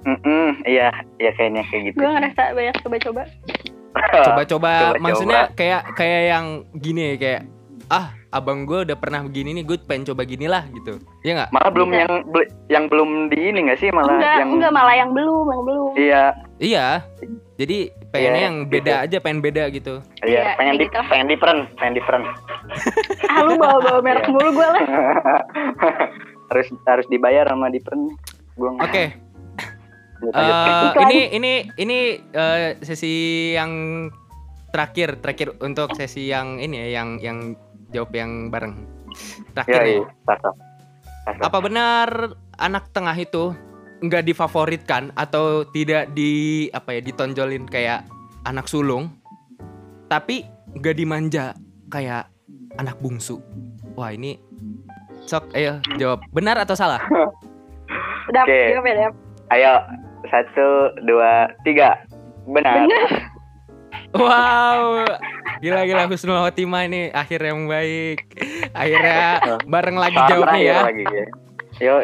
[0.00, 1.98] Mm-mm, iya, iya kayaknya kayak gitu.
[1.98, 3.22] gue ngerasa banyak coba-coba
[4.24, 4.98] Coba-coba Coba-coba.
[4.98, 7.42] maksudnya kayak kayak yang gini kayak
[7.88, 11.00] ah abang gue udah pernah begini nih gue pengen coba gini lah gitu.
[11.24, 11.48] Ya nggak?
[11.48, 12.00] Malah belum Bisa.
[12.04, 12.12] yang
[12.68, 13.88] yang belum di ini nggak sih?
[13.88, 15.90] Malah enggak yang enggak malah yang belum yang belum.
[15.96, 16.24] Iya.
[16.60, 16.86] Iya.
[17.58, 17.78] Jadi
[18.12, 19.94] pengennya Iya, yang beda aja pengen beda gitu.
[20.22, 22.24] Iya Iya, pengen di gitu pengen different pengen different.
[23.32, 24.32] Ah lu bawa-bawa merek Iya.
[24.32, 24.82] mulu gue lah.
[26.52, 28.12] Harus harus dibayar sama different.
[28.56, 29.04] Gue oke.
[30.18, 30.34] Lanjut.
[30.34, 31.08] Eh, Iklan.
[31.08, 31.98] ini ini ini
[32.34, 33.14] eh, sesi
[33.54, 33.70] yang
[34.68, 37.38] terakhir terakhir untuk sesi yang ini ya yang yang
[37.92, 38.74] jawab yang bareng.
[38.78, 40.04] Ya terakhir iya ya.
[40.28, 40.54] cakep.
[41.28, 41.42] Cakep.
[41.44, 42.08] apa benar
[42.56, 43.52] anak tengah itu
[44.00, 48.06] nggak difavoritkan atau tidak di apa ya ditonjolin kayak
[48.46, 49.12] anak sulung
[50.08, 50.46] tapi
[50.78, 51.52] nggak dimanja
[51.92, 52.30] kayak
[52.80, 53.42] anak bungsu?
[53.98, 54.38] Wah ini
[55.26, 56.22] sok ayo jawab.
[56.32, 57.02] Benar atau salah?
[58.30, 58.72] Udah Oke.
[58.72, 59.08] jawab ya
[59.52, 59.72] ayo
[60.30, 62.00] satu dua tiga.
[62.48, 62.88] Benar.
[62.88, 63.36] Bener
[64.16, 65.04] wow
[65.62, 68.26] gila gila Husnul Khotimah ini akhir yang baik.
[68.72, 69.22] Akhirnya
[69.72, 70.78] bareng lagi Saat jawabnya terakhir ya.
[70.84, 71.26] lagi ya.
[71.78, 71.94] Yo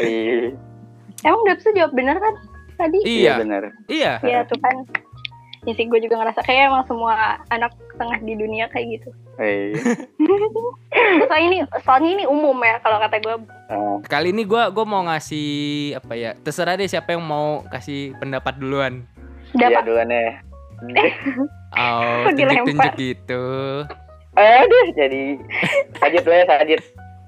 [1.25, 2.35] emang Dapsu jawab bener kan
[2.77, 2.99] tadi?
[3.03, 3.41] Iya.
[3.41, 4.21] Benar iya.
[4.23, 4.85] Iya tuh kan.
[5.65, 9.11] Ya sih gue juga ngerasa kayak emang semua anak tengah di dunia kayak gitu.
[9.41, 9.75] Eh,
[11.27, 13.35] Soalnya ini soalnya ini umum ya kalau kata gue
[13.73, 15.49] eh, kali ini gua gua mau ngasih
[15.99, 19.09] apa ya terserah deh siapa yang mau kasih pendapat duluan.
[19.57, 20.39] Iya dapat duluan ya
[21.75, 22.93] oh Kok tunjuk tunjuk dilempar?
[22.97, 23.45] gitu.
[24.35, 25.23] aduh jadi.
[25.97, 26.81] Sajit dulu ya sajit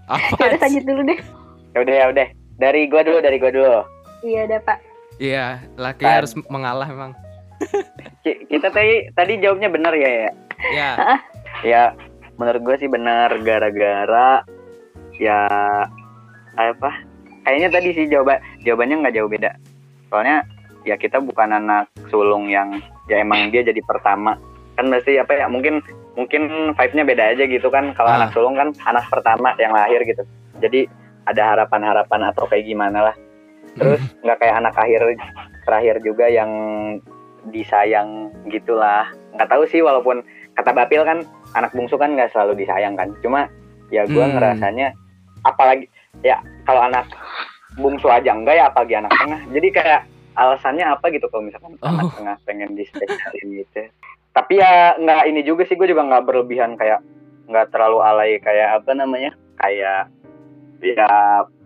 [0.07, 0.35] apa?
[0.39, 1.19] Ya udah lanjut dulu deh.
[1.73, 2.27] Ya udah ya udah.
[2.57, 3.77] Dari gua dulu dari gua dulu.
[4.23, 4.79] Iya dapat
[5.17, 7.17] iya laki harus mengalah memang
[8.23, 10.31] Ki- kita tadi tadi jawabnya benar ya ya?
[10.71, 10.91] Ya
[11.63, 11.83] ya
[12.37, 14.45] menurut gue sih benar gara-gara
[15.17, 15.49] ya
[16.53, 16.91] apa?
[17.43, 19.57] Kayaknya tadi sih jawab jawabannya nggak jauh beda.
[20.09, 20.45] Soalnya
[20.87, 22.79] ya kita bukan anak sulung yang
[23.11, 24.39] ya emang dia jadi pertama.
[24.79, 25.83] Kan mesti apa ya mungkin
[26.15, 27.91] mungkin vibe-nya beda aja gitu kan.
[27.93, 28.17] Kalau Ah.
[28.23, 30.23] anak sulung kan anak pertama yang lahir gitu.
[30.63, 30.87] Jadi
[31.27, 33.17] ada harapan-harapan atau kayak gimana lah.
[33.75, 35.03] Terus nggak kayak anak akhir
[35.67, 36.49] terakhir juga yang
[37.47, 39.11] disayang gitulah.
[39.35, 40.23] Nggak tahu sih walaupun
[40.55, 41.21] kata Bapil kan
[41.53, 43.13] anak bungsu kan nggak selalu disayang kan.
[43.21, 43.51] Cuma
[43.91, 44.35] ya gue Hmm.
[44.35, 44.95] ngerasanya
[45.43, 45.87] apalagi
[46.23, 47.07] ya kalau anak
[47.77, 49.41] bungsu aja enggak ya apalagi anak tengah.
[49.53, 50.01] Jadi kayak
[50.37, 51.89] alasannya apa gitu kalau misalkan Oh.
[51.89, 53.89] anak tengah pengen dispesialin gitu
[54.31, 57.01] tapi ya nggak ini juga sih gue juga nggak berlebihan kayak
[57.47, 60.13] nggak terlalu alay kayak apa namanya kayak
[60.79, 61.09] ya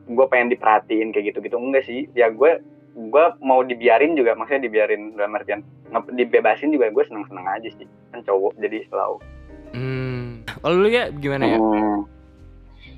[0.07, 4.63] gue pengen diperhatiin kayak gitu gitu enggak sih ya gue gue mau dibiarin juga maksudnya
[4.63, 5.63] dibiarin dalam artian
[6.09, 9.19] dibebasin juga gue seneng seneng aja sih kan cowok jadi selalu
[9.71, 11.55] Hmm, Kalau lu ya gimana ya?
[11.55, 12.03] Hmm.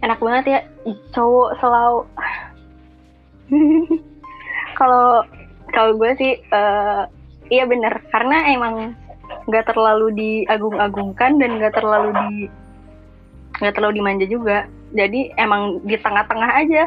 [0.01, 0.61] enak banget ya
[1.11, 2.01] cowok selalu
[4.75, 5.21] kalau
[5.73, 7.03] kalau gue sih eh,
[7.49, 8.05] iya bener.
[8.13, 8.95] Karena emang
[9.49, 12.33] nggak terlalu diagung-agungkan dan nggak terlalu di
[13.61, 14.59] nggak terlalu dimanja juga.
[14.93, 16.85] Jadi emang di tengah-tengah aja.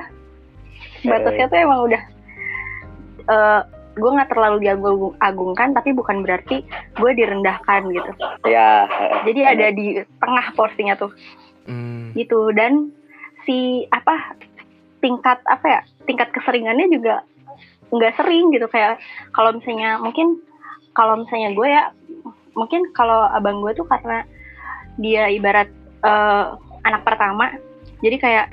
[1.06, 2.04] Batasnya tuh emang udah
[3.26, 3.62] eh
[3.96, 6.62] gue nggak terlalu diagung-agungkan tapi bukan berarti
[7.00, 8.12] gue direndahkan gitu.
[8.46, 8.86] Ya.
[9.24, 11.12] jadi ada di tengah porsinya tuh.
[11.66, 12.14] Hmm.
[12.14, 12.54] gitu.
[12.54, 12.94] Dan
[13.50, 14.38] si apa
[15.02, 17.26] tingkat apa ya tingkat keseringannya juga
[17.90, 18.98] nggak sering gitu kayak
[19.30, 20.42] kalau misalnya mungkin
[20.92, 21.84] kalau misalnya gue ya
[22.54, 24.24] mungkin kalau abang gue tuh karena
[24.96, 25.68] dia ibarat
[26.02, 26.46] eh,
[26.82, 27.52] anak pertama
[28.00, 28.48] jadi kayak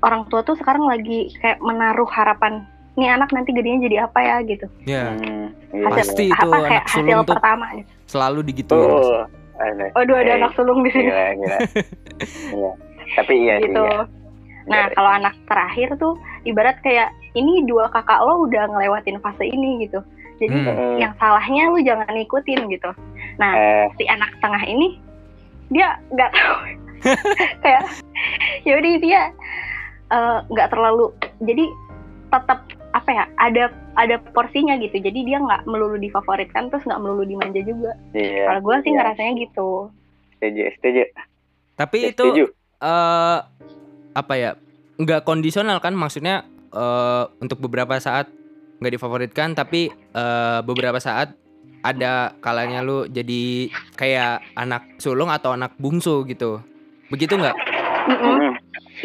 [0.00, 4.36] orang tua tuh sekarang lagi kayak menaruh harapan nih anak nanti gedenya jadi apa ya
[4.44, 6.32] gitu Ya, Hmm, iya, Pasti iya.
[6.32, 7.90] itu apa anak kayak hasil sulung tuh pertama gitu.
[8.06, 8.86] selalu digituin.
[8.86, 9.22] Oh,
[9.56, 9.84] ada.
[9.92, 11.58] Waduh ada Eh, anak sulung di sini Gila, gila.
[12.54, 12.70] Iya.
[13.14, 13.82] Tapi iya gitu.
[13.82, 14.00] iya.
[14.64, 14.94] Nah, Iya.
[14.94, 20.00] kalau anak terakhir tuh ibarat kayak ini dua kakak lo udah ngelewatin fase ini gitu.
[20.42, 20.98] Jadi Hmm.
[20.98, 22.90] yang salahnya lu jangan ngikutin gitu.
[23.38, 24.98] Nah, Eh, si anak tengah ini
[25.70, 26.54] dia nggak tahu
[27.64, 27.84] kayak
[28.66, 29.20] ya udah dia
[30.12, 31.64] eh, nggak terlalu jadi
[32.30, 32.60] tetap
[32.94, 33.64] apa ya ada
[33.98, 38.46] ada porsinya gitu jadi dia nggak melulu difavoritkan terus nggak melulu dimanja juga iya.
[38.50, 38.96] kalau gue sih iya.
[39.02, 39.68] ngerasanya gitu
[40.44, 41.02] Setuju, setuju.
[41.74, 42.44] Tapi itu Setuju.
[42.84, 43.38] eh
[44.12, 44.50] apa ya?
[45.00, 48.26] Nggak kondisional kan maksudnya eh untuk beberapa saat
[48.82, 51.32] nggak difavoritkan tapi eh beberapa saat
[51.84, 56.58] ada kalanya lu jadi kayak anak sulung atau anak bungsu gitu.
[57.12, 57.56] Begitu nggak?
[58.08, 58.36] Mm-mm.
[58.40, 58.52] Hmm.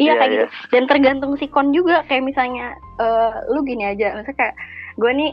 [0.00, 0.36] Iya, kayak iya.
[0.36, 0.46] gitu.
[0.72, 4.54] Dan tergantung sikon juga kayak misalnya eh, lu gini aja, misalnya kayak
[4.96, 5.30] gue nih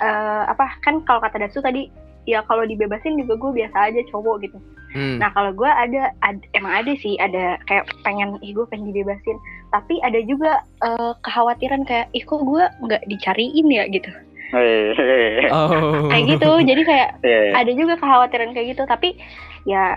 [0.00, 1.92] eh, apa kan kalau kata Dasu tadi
[2.24, 4.58] ya kalau dibebasin juga gue biasa aja cowok gitu.
[4.96, 5.20] Hmm.
[5.20, 9.36] Nah kalau gue ada, ad- emang ada sih ada kayak pengen ih gue pengen dibebasin.
[9.72, 14.12] Tapi ada juga eh, kekhawatiran kayak ih kok gue nggak dicariin ya gitu.
[14.52, 15.48] Hei.
[15.48, 16.12] Oh.
[16.12, 16.50] Kayak gitu.
[16.62, 17.52] Jadi kayak Iya, iya.
[17.56, 18.82] ada juga kekhawatiran kayak gitu.
[18.84, 19.16] Tapi
[19.64, 19.96] ya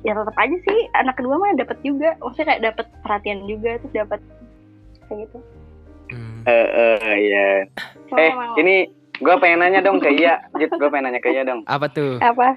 [0.00, 2.14] ya tetap aja sih anak kedua mah dapat juga.
[2.16, 4.20] Maksudnya kayak dapat perhatian juga terus dapat
[5.04, 5.38] kayak gitu.
[6.10, 6.42] Hmm.
[6.42, 7.46] Eh, eh, iya.
[8.06, 8.74] Cuma Eh, emang- ini
[9.18, 10.38] gue pengen nanya dong ke Iya.
[10.54, 11.66] Jit, gue pengen nanya ke Iya dong.
[11.66, 12.22] Apa tuh?
[12.22, 12.54] apa?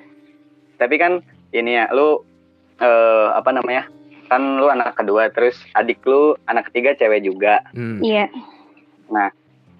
[0.78, 1.18] Tapi kan
[1.50, 2.22] ini ya, lu
[2.76, 3.90] eh apa namanya?
[4.34, 7.62] Kan lu anak kedua, terus adik lu anak ketiga cewek juga.
[7.78, 8.02] Hmm.
[8.02, 8.34] Iya.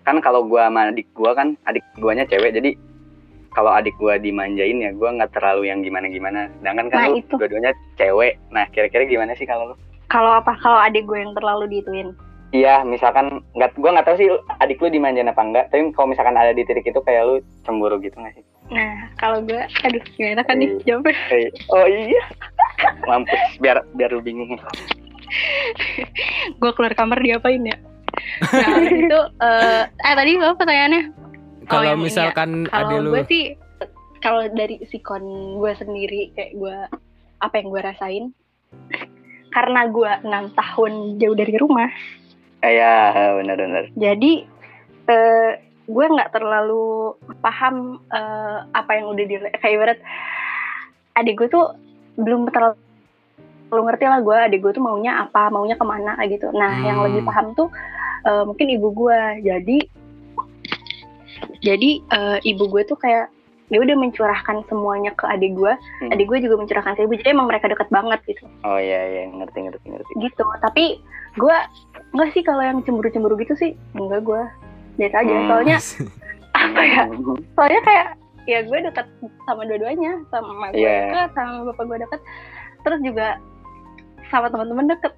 [0.06, 2.78] Kan kalau gua sama adik gua kan adik guanya cewek, jadi
[3.50, 6.54] kalau adik gua dimanjain ya gua nggak terlalu yang gimana-gimana.
[6.62, 7.34] Sedangkan kan Nah, lu itu.
[7.34, 8.38] dua-duanya cewek.
[8.54, 9.76] Nah, kira-kira gimana sih kalau lu?
[10.06, 10.54] Kalau apa?
[10.62, 12.14] Kalau adik gue yang terlalu diituin.
[12.54, 14.30] Iya, misalkan nggak, gua nggak tahu sih
[14.62, 15.66] adik lu dimanjain apa enggak.
[15.74, 17.36] Tapi kalau misalkan ada di titik itu kayak lu
[17.66, 18.46] cemburu gitu nggak sih?
[18.70, 20.86] Nah, kalau gue, aduh gimana kan nih Iya.
[20.86, 21.16] jawabnya?
[21.34, 22.22] Eh, oh iya.
[23.06, 24.56] Mampus, biar biar lu bingung.
[26.62, 27.78] gue keluar kamar diapain ya?
[28.54, 31.04] Nah, itu, eh eh tadi apa pertanyaannya?
[31.66, 32.08] Kalau yang ini ya.
[32.12, 33.44] misalkan ada Kalau lu gue sih,
[34.22, 35.24] kalau dari sikon
[35.58, 36.78] gue sendiri, kayak gue,
[37.42, 38.26] apa yang gue rasain,
[39.50, 41.90] karena gue enam tahun jauh dari rumah,
[42.64, 43.92] Eh, ya, benar-benar.
[43.92, 44.48] jadi
[45.04, 45.52] eh
[45.84, 47.12] gue nggak terlalu
[47.44, 50.00] paham eh, apa yang udah di kayak ibarat
[51.20, 51.76] adik gue tuh
[52.16, 52.78] belum terlalu
[53.74, 56.98] ngerti lah gue adik gue tuh maunya apa maunya ke mana kayak gitu nah yang
[56.98, 57.06] Hmm.
[57.08, 57.70] lebih paham tuh
[58.24, 59.78] eh, mungkin ibu gue jadi
[61.60, 63.32] jadi eh, ibu gue tuh kayak
[63.72, 66.12] dia udah mencurahkan semuanya ke adik gue Hmm.
[66.12, 69.24] adik gue juga mencurahkan ke ibu jadi emang mereka dekat banget gitu Oh iya iya
[69.28, 70.12] ngerti ngerti ngerti.
[70.22, 71.02] gitu tapi
[71.34, 71.56] gue
[72.14, 74.42] enggak sih kalau yang cemburu-cemburu gitu sih enggak gue
[74.96, 75.48] biasa aja Hmm.
[75.50, 75.78] soalnya
[76.62, 77.04] apa ya
[77.58, 78.08] soalnya kayak
[78.46, 79.08] ya gue dekat
[79.44, 81.00] sama dua-duanya sama mama gue Iya.
[81.08, 82.22] deket sama bapak gue deket
[82.82, 83.28] terus juga
[84.28, 85.14] sama teman-teman deket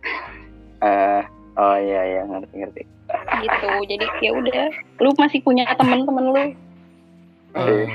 [0.77, 1.21] Eh,
[1.55, 2.81] oh iya iya ngerti ngerti.
[3.39, 4.63] gitu jadi ya udah
[4.99, 6.43] lu masih punya teman-teman lu
[7.55, 7.88] Oh.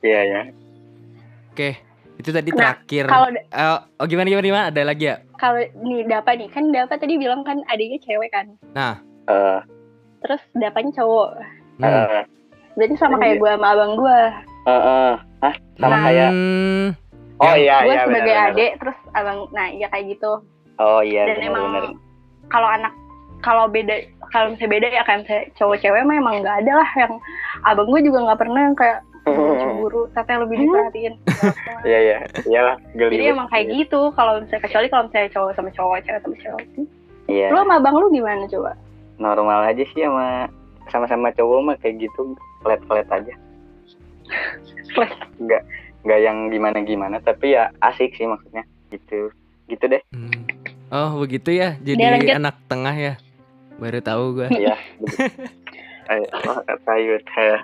[0.00, 0.40] Iya iya.
[1.48, 1.80] Oke,
[2.14, 3.08] itu tadi Nah, terakhir.
[3.08, 4.64] kalau Eh, oh gimana gimana gimana?
[4.68, 5.16] Ada lagi ya?
[5.34, 8.52] kalau nih Dapa nih kan Dapa tadi bilang kan adiknya cewek kan
[9.24, 9.58] Eh,
[10.20, 11.28] terus Dapanya cowok
[11.74, 11.88] Hmm.
[11.88, 12.24] eh,
[12.74, 14.18] berarti sama kayak gue sama abang gue
[14.62, 15.12] eh, eh.
[15.40, 15.54] Hah?
[15.76, 16.02] Sama Nah.
[16.04, 16.30] kayak
[17.38, 18.50] Oh iya gue iya sebagai benar.
[18.50, 20.32] adik terus abang nah iya kayak gitu
[20.78, 21.64] Oh iya dan benar emang
[22.46, 22.92] kalau anak
[23.40, 23.94] kalau beda
[24.28, 27.12] kalau misalnya beda ya kayak misalnya cowok cewek mah emang nggak ada lah yang
[27.62, 31.14] abang gue juga nggak pernah yang kayak cemburu tapi yang lebih diperhatiin
[31.82, 32.16] Iya iya.
[32.44, 33.14] Iyalah geli.
[33.16, 36.64] jadi emang kayak gitu kalau misalnya kecuali kalau misalnya cowok sama cowok cewek sama cewek
[37.26, 37.46] Iya.
[37.48, 38.72] lu sama abang lu gimana coba
[39.14, 40.46] Normal aja sih sama
[40.88, 43.34] sama-sama cowok mah kayak gitu pelet-pelet aja.
[44.92, 45.12] Pelet.
[45.36, 45.62] Enggak
[46.02, 49.28] enggak yang gimana-gimana tapi ya asik sih maksudnya gitu.
[49.66, 50.30] gitu deh Hmm.
[50.88, 52.36] Oh begitu ya, jadi lanjut.
[52.36, 53.14] anak tengah ya.
[53.78, 54.46] Baru tahu gue.
[54.52, 54.76] ya.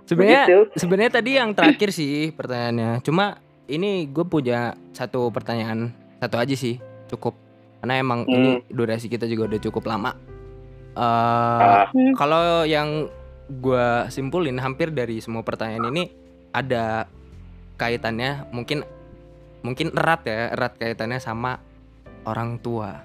[0.06, 3.02] Sebenarnya sebenarnya tadi yang terakhir sih pertanyaannya.
[3.02, 7.34] Cuma ini gue punya satu pertanyaan satu aja sih cukup
[7.78, 10.10] karena emang ini durasi kita juga udah cukup lama.
[10.90, 12.12] Eh Ah, Hmm.
[12.16, 13.06] kalau yang
[13.48, 16.12] gue simpulin hampir dari semua pertanyaan ini
[16.52, 17.08] ada
[17.80, 18.84] kaitannya mungkin
[19.64, 21.58] mungkin erat ya erat kaitannya sama
[22.28, 23.02] orang tua.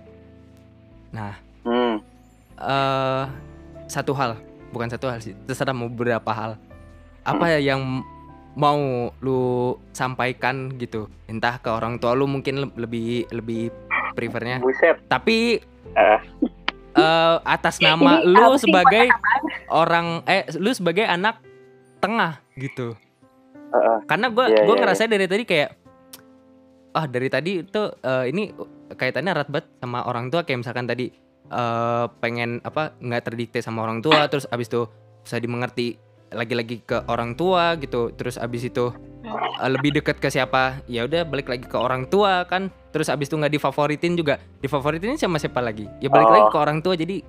[1.16, 1.96] Nah hmm.
[2.60, 3.26] eh
[3.88, 4.40] satu hal,
[4.72, 6.60] bukan satu hal sih, terserah mau beberapa hal.
[7.24, 8.04] Apa ya yang
[8.54, 11.08] mau lu sampaikan gitu?
[11.28, 13.72] Entah ke orang tua lu mungkin le- lebih lebih
[14.16, 14.60] prefernya.
[14.60, 15.62] buset Tapi
[15.94, 16.20] Eh.
[16.94, 19.06] Eh, atas nama Ini lu sebagai
[19.70, 21.42] orang eh lu sebagai anak
[22.00, 22.94] tengah gitu.
[23.74, 23.98] Heeh.
[24.06, 25.70] Karena gue Iya, gue iya, ngerasa dari tadi kayak
[26.94, 28.54] ah dari tadi itu eh, ini
[28.94, 31.10] kaitannya erat banget sama orang tua kayak misalkan tadi
[31.50, 34.86] eh, pengen apa nggak terdikte sama orang tua terus abis itu
[35.26, 35.98] bisa dimengerti
[36.34, 38.92] lagi-lagi ke orang tua gitu terus abis itu
[39.24, 43.30] eh, lebih dekat ke siapa ya udah balik lagi ke orang tua kan terus abis
[43.30, 46.34] itu nggak difavoritin juga difavoritin sama siapa lagi ya balik Oh.
[46.34, 47.22] lagi ke orang tua jadi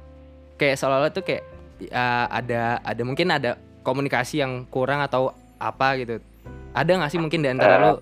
[0.55, 1.43] kayak seolah-olah tuh kayak
[1.81, 6.19] ya, ada ada mungkin ada komunikasi yang kurang atau apa gitu
[6.73, 7.81] ada nggak sih mungkin di antara Eh.
[7.81, 7.93] lu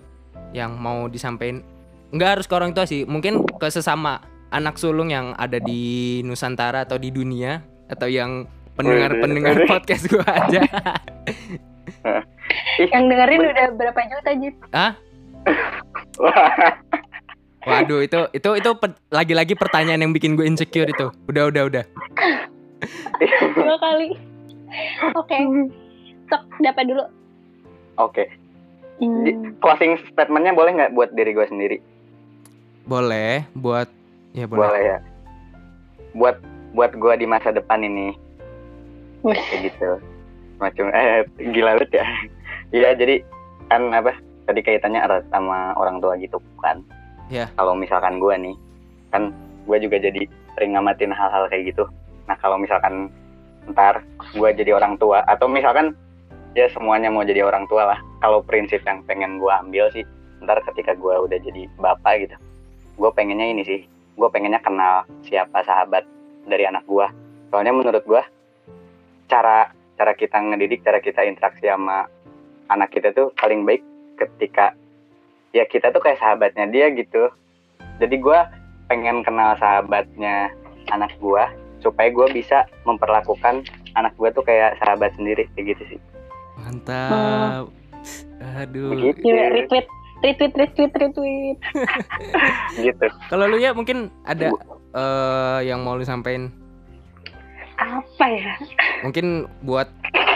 [0.53, 1.61] yang mau disampaikan
[2.09, 4.21] nggak harus ke orang tua sih mungkin ke sesama
[4.53, 7.57] anak sulung yang ada di Nusantara atau di dunia
[7.89, 9.69] atau yang pendengar pendengar Wih, wih.
[9.69, 10.61] podcast gua aja
[12.77, 14.55] Yang dengerin udah berapa juta Jit?
[14.73, 14.93] Wah,
[17.69, 18.69] waduh itu itu itu
[19.07, 21.83] lagi-lagi pertanyaan yang bikin gue insecure itu udah udah udah
[23.55, 24.11] Dua kali.
[25.15, 25.37] Oke.
[26.27, 27.03] Sok dapat dulu.
[27.95, 28.25] oke
[28.93, 29.25] Hmm.
[29.25, 31.77] Di- closing statementnya boleh nggak buat diri gue sendiri
[32.85, 33.89] boleh buat
[34.31, 34.97] ya boleh, boleh ya
[36.13, 36.37] buat
[36.73, 38.13] buat gue di masa depan ini.
[39.31, 39.89] Kayak gitu.
[40.59, 42.05] Macam eh gila banget ya.
[42.73, 43.21] Iya jadi
[43.69, 44.17] kan apa
[44.49, 46.81] tadi kaitannya erat sama orang tua gitu kan.
[47.31, 47.47] Iya.
[47.55, 48.55] kalau misalkan gue nih
[49.09, 49.31] kan
[49.63, 51.85] gue juga jadi sering ngamatin hal-hal kayak gitu.
[52.27, 53.13] Nah kalau misalkan
[53.71, 54.03] ntar
[54.35, 55.95] gue jadi orang tua atau misalkan
[56.51, 57.99] ya semuanya mau jadi orang tua lah.
[58.19, 60.03] Kalau prinsip yang pengen gue ambil sih
[60.43, 62.35] ntar ketika gue udah jadi bapak gitu
[62.97, 63.81] gue pengennya ini sih.
[64.13, 66.05] Gue pengennya kenal siapa sahabat
[66.45, 67.07] dari anak gue
[67.53, 68.21] soalnya menurut gue
[69.33, 72.05] cara cara kita ngedidik cara kita interaksi sama
[72.69, 73.81] anak kita tuh paling baik
[74.21, 74.77] ketika
[75.57, 77.33] ya kita tuh kayak sahabatnya dia gitu.
[77.97, 78.39] Jadi gue
[78.93, 80.53] pengen kenal sahabatnya
[80.93, 81.43] anak gue
[81.81, 83.65] supaya gue bisa memperlakukan
[83.97, 85.99] anak gue tuh kayak sahabat sendiri kayak gitu sih.
[86.61, 87.73] Mantap.
[88.61, 88.93] Aduh.
[88.93, 89.29] Begitu.
[89.29, 89.87] Gila, retweet,
[90.21, 91.57] retweet, retweet, retweet.
[92.85, 93.05] gitu.
[93.29, 94.53] Kalau lu ya mungkin ada
[94.93, 96.62] eh, yang mau lu sampein
[97.75, 98.53] Apa ya?
[99.01, 99.25] mungkin
[99.61, 99.89] buat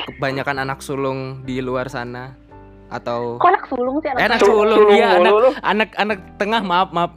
[0.10, 2.36] kebanyakan anak sulung di luar sana
[2.88, 5.52] atau Kok anak sulung sih Eh, anak anak sulung, iya, anak- mulu lu.
[5.62, 7.12] anak anak tengah maaf maaf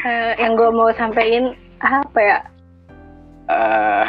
[0.00, 2.38] Eh, yang gue mau sampein apa ya?
[3.46, 4.04] Eh,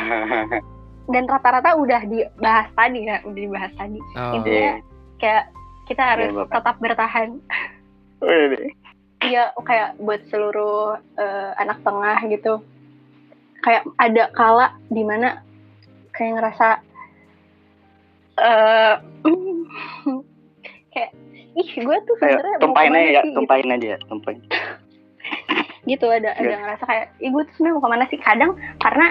[1.07, 3.99] Dan rata-rata udah dibahas tadi ya, udah dibahas tadi.
[4.15, 4.33] Oh.
[4.33, 4.79] Intinya
[5.17, 5.43] kayak
[5.85, 6.49] kita harus Bapak.
[6.53, 7.29] tetap bertahan.
[9.21, 12.53] Iya, kayak buat seluruh eh, anak tengah gitu.
[13.61, 15.41] Kayak ada kala di mana
[16.11, 16.67] kayak ngerasa
[18.37, 18.93] eh
[20.91, 21.11] kayak
[21.53, 24.41] ih gue tuh sebenarnya ke mana aja ya, sih?" tumpahin aja ya, tumpahin.
[25.81, 26.61] gitu ada ada Iya.
[26.61, 29.07] ngerasa kayak ih gue tuh sebenarnya mau ke mana sih kadang karena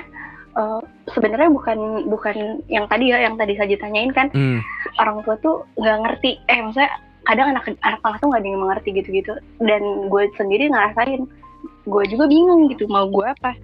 [0.51, 2.37] eh, sebenarnya bukan bukan
[2.67, 4.59] yang tadi ya yang tadi saja tanyain kan Hmm.
[4.99, 6.91] orang tua tuh nggak ngerti eh maksudnya
[7.23, 11.23] kadang anak anak tengah tuh nggak ada yang mengerti gitu-gitu dan gue sendiri ngerasain
[11.85, 13.55] gue juga bingung gitu mau gue apa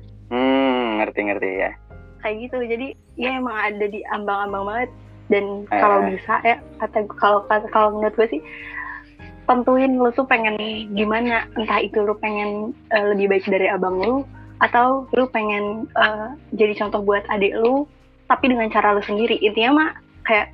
[0.96, 1.70] Hmm, ngerti-ngerti ya.
[2.16, 2.58] kayak gitu.
[2.58, 4.90] Jadi ya emang ada di ambang-ambang banget.
[5.26, 5.78] Dan Eh.
[5.78, 8.42] kalau bisa ya kata kalau kalau menurut gue sih
[9.46, 10.58] tentuin lu tuh pengen
[10.90, 11.46] gimana.
[11.54, 14.16] Entah itu lu pengen eh, lebih baik dari abang lu
[14.58, 17.86] atau lu pengen eh, jadi contoh buat adik lu
[18.26, 19.38] tapi dengan cara lu sendiri.
[19.38, 19.90] Intinya mah
[20.26, 20.50] kayak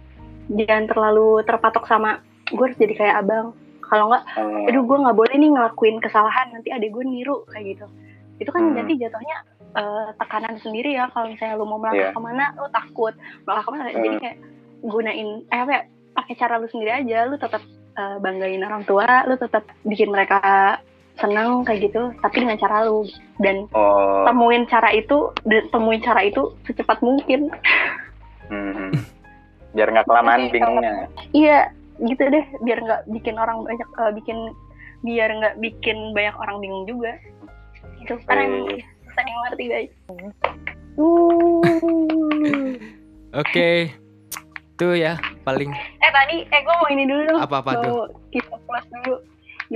[0.53, 3.57] jangan terlalu terpatok sama gue harus jadi kayak abang.
[3.83, 7.77] Kalau nggak Oh, aduh gue nggak boleh nih ngelakuin kesalahan nanti adik gue niru kayak
[7.77, 7.87] gitu.
[8.41, 8.77] Itu kan Hmm.
[8.77, 9.37] nanti jatuhnya
[9.73, 12.17] eh, tekanan sendiri ya kalau misalnya lu mau melangkah Iya.
[12.17, 13.15] ke mana lu takut.
[13.45, 14.21] Melangkah ke mana jadi Hmm.
[14.21, 14.37] kayak
[14.83, 17.19] gunain eh apa ya pakai cara lu sendiri aja.
[17.27, 17.63] Lu tetap
[17.93, 20.41] eh, banggain orang tua lu tetap bikin mereka
[21.13, 23.05] seneng kayak gitu tapi dengan cara lu.
[23.37, 27.53] Dan oh, temuin cara itu dan temuin cara itu secepat mungkin.
[28.49, 28.93] Hmm,
[29.73, 31.09] biar nggak kelamaan bingungnya.
[31.33, 31.69] iya
[32.01, 32.45] gitu deh.
[32.61, 34.39] Biar nggak bikin orang banyak eh, bikin
[35.03, 37.13] biar nggak bikin banyak orang bingung juga.
[38.01, 38.73] Itu karena
[39.25, 39.29] Wih.
[39.29, 39.93] susah ngerti guys
[43.35, 43.89] Oke.
[44.75, 47.87] Tuh ya paling eh tadi eh gue mau ini dulu dong apa-apa tuh.
[47.87, 49.17] mau give a plus dulu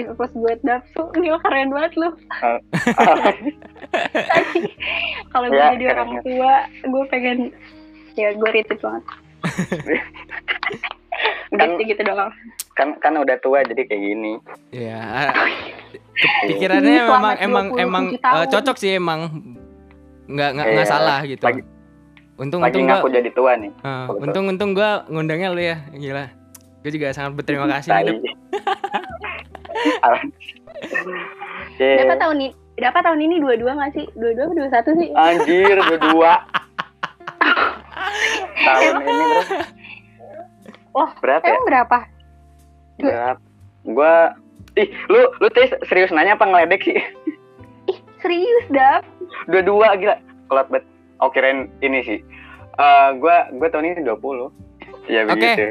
[0.05, 2.11] a plus buat Dapsu ini lo keren banget lo
[5.31, 6.23] kalau gue Ya, jadi orang keren.
[6.23, 7.39] tua gue pengen
[8.15, 9.05] ya gue retweet banget
[11.49, 12.31] udah Kan- sih gitu doang
[12.73, 14.33] kan kan udah tua jadi kayak gini
[14.89, 15.33] Ya.
[16.43, 19.21] Pikirannya Ini memang emang 27 emang eh, cocok sih emang
[20.27, 21.45] nggak nggak nggak Iya, salah gitu.
[21.45, 21.67] lagi-
[22.37, 24.21] untung lagi untung gua ngaku jadi tua nih betul.
[24.21, 26.27] untung untung gua ngundangnya lu ya gila.
[26.81, 27.91] Gue juga sangat berterima kasih.
[27.91, 28.21] nih.
[31.77, 31.91] Oke.
[31.99, 35.77] Dapat tahun ini dapat tahun ini dua-dua nggak sih dua-dua atau dua satu sih Anjir,
[35.83, 36.33] berdua.
[38.59, 39.43] Tahun ini bro.
[40.97, 41.61] Wah, Berapa ya?
[41.69, 41.99] berapa
[42.97, 43.41] Berapa?
[43.85, 44.33] Gua
[44.77, 46.97] Ih, lu lu teh serius nanya apa ngeledek sih?
[47.93, 49.05] ih serius dap
[49.49, 50.17] Dua-dua gila.
[50.49, 50.85] Kelat bet.
[51.21, 52.21] Oh, kirain ini sih.
[52.77, 54.53] Eh, gua gua tahun ini 20.
[55.09, 55.33] Ya Oke.
[55.33, 55.65] begitu.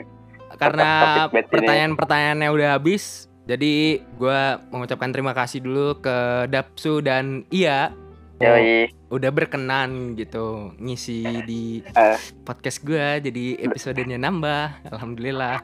[0.57, 0.89] Karena
[1.29, 7.93] pertanyaan-pertanyaannya udah habis, jadi gua mengucapkan terima kasih dulu ke Dapsu dan Iya
[8.35, 8.91] Yoi.
[9.07, 12.19] udah berkenan gitu ngisi di Eh.
[12.43, 15.63] podcast gua jadi episodenya nambah alhamdulillah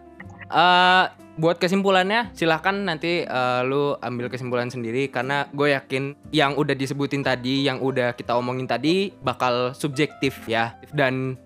[0.51, 1.05] Eh
[1.39, 7.24] buat kesimpulannya silahkan nanti eh, lu ambil kesimpulan sendiri karena gue yakin yang udah disebutin
[7.24, 11.39] tadi yang udah kita omongin tadi bakal subjektif ya dan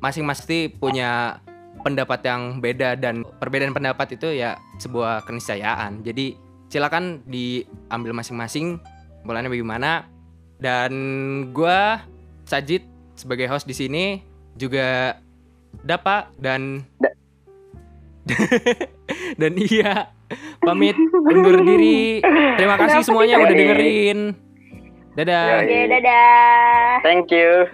[0.00, 1.40] masing-masing punya
[1.80, 6.36] pendapat yang beda dan perbedaan pendapat itu ya sebuah keniscayaan jadi
[6.68, 8.80] silakan diambil masing-masing
[9.24, 10.06] bulannya bagaimana?
[10.60, 10.92] Dan
[11.56, 12.04] gua
[12.44, 12.84] Sajid
[13.16, 14.20] sebagai host di sini
[14.56, 15.16] juga
[15.86, 16.82] Dapa dan
[19.40, 20.10] dan iya
[20.62, 22.20] pamit undur diri.
[22.58, 24.18] Terima kasih semuanya udah dengerin.
[25.18, 25.42] Dadah.
[25.46, 25.62] Yoi.
[25.66, 27.02] oke dadah.
[27.02, 27.66] Thank you.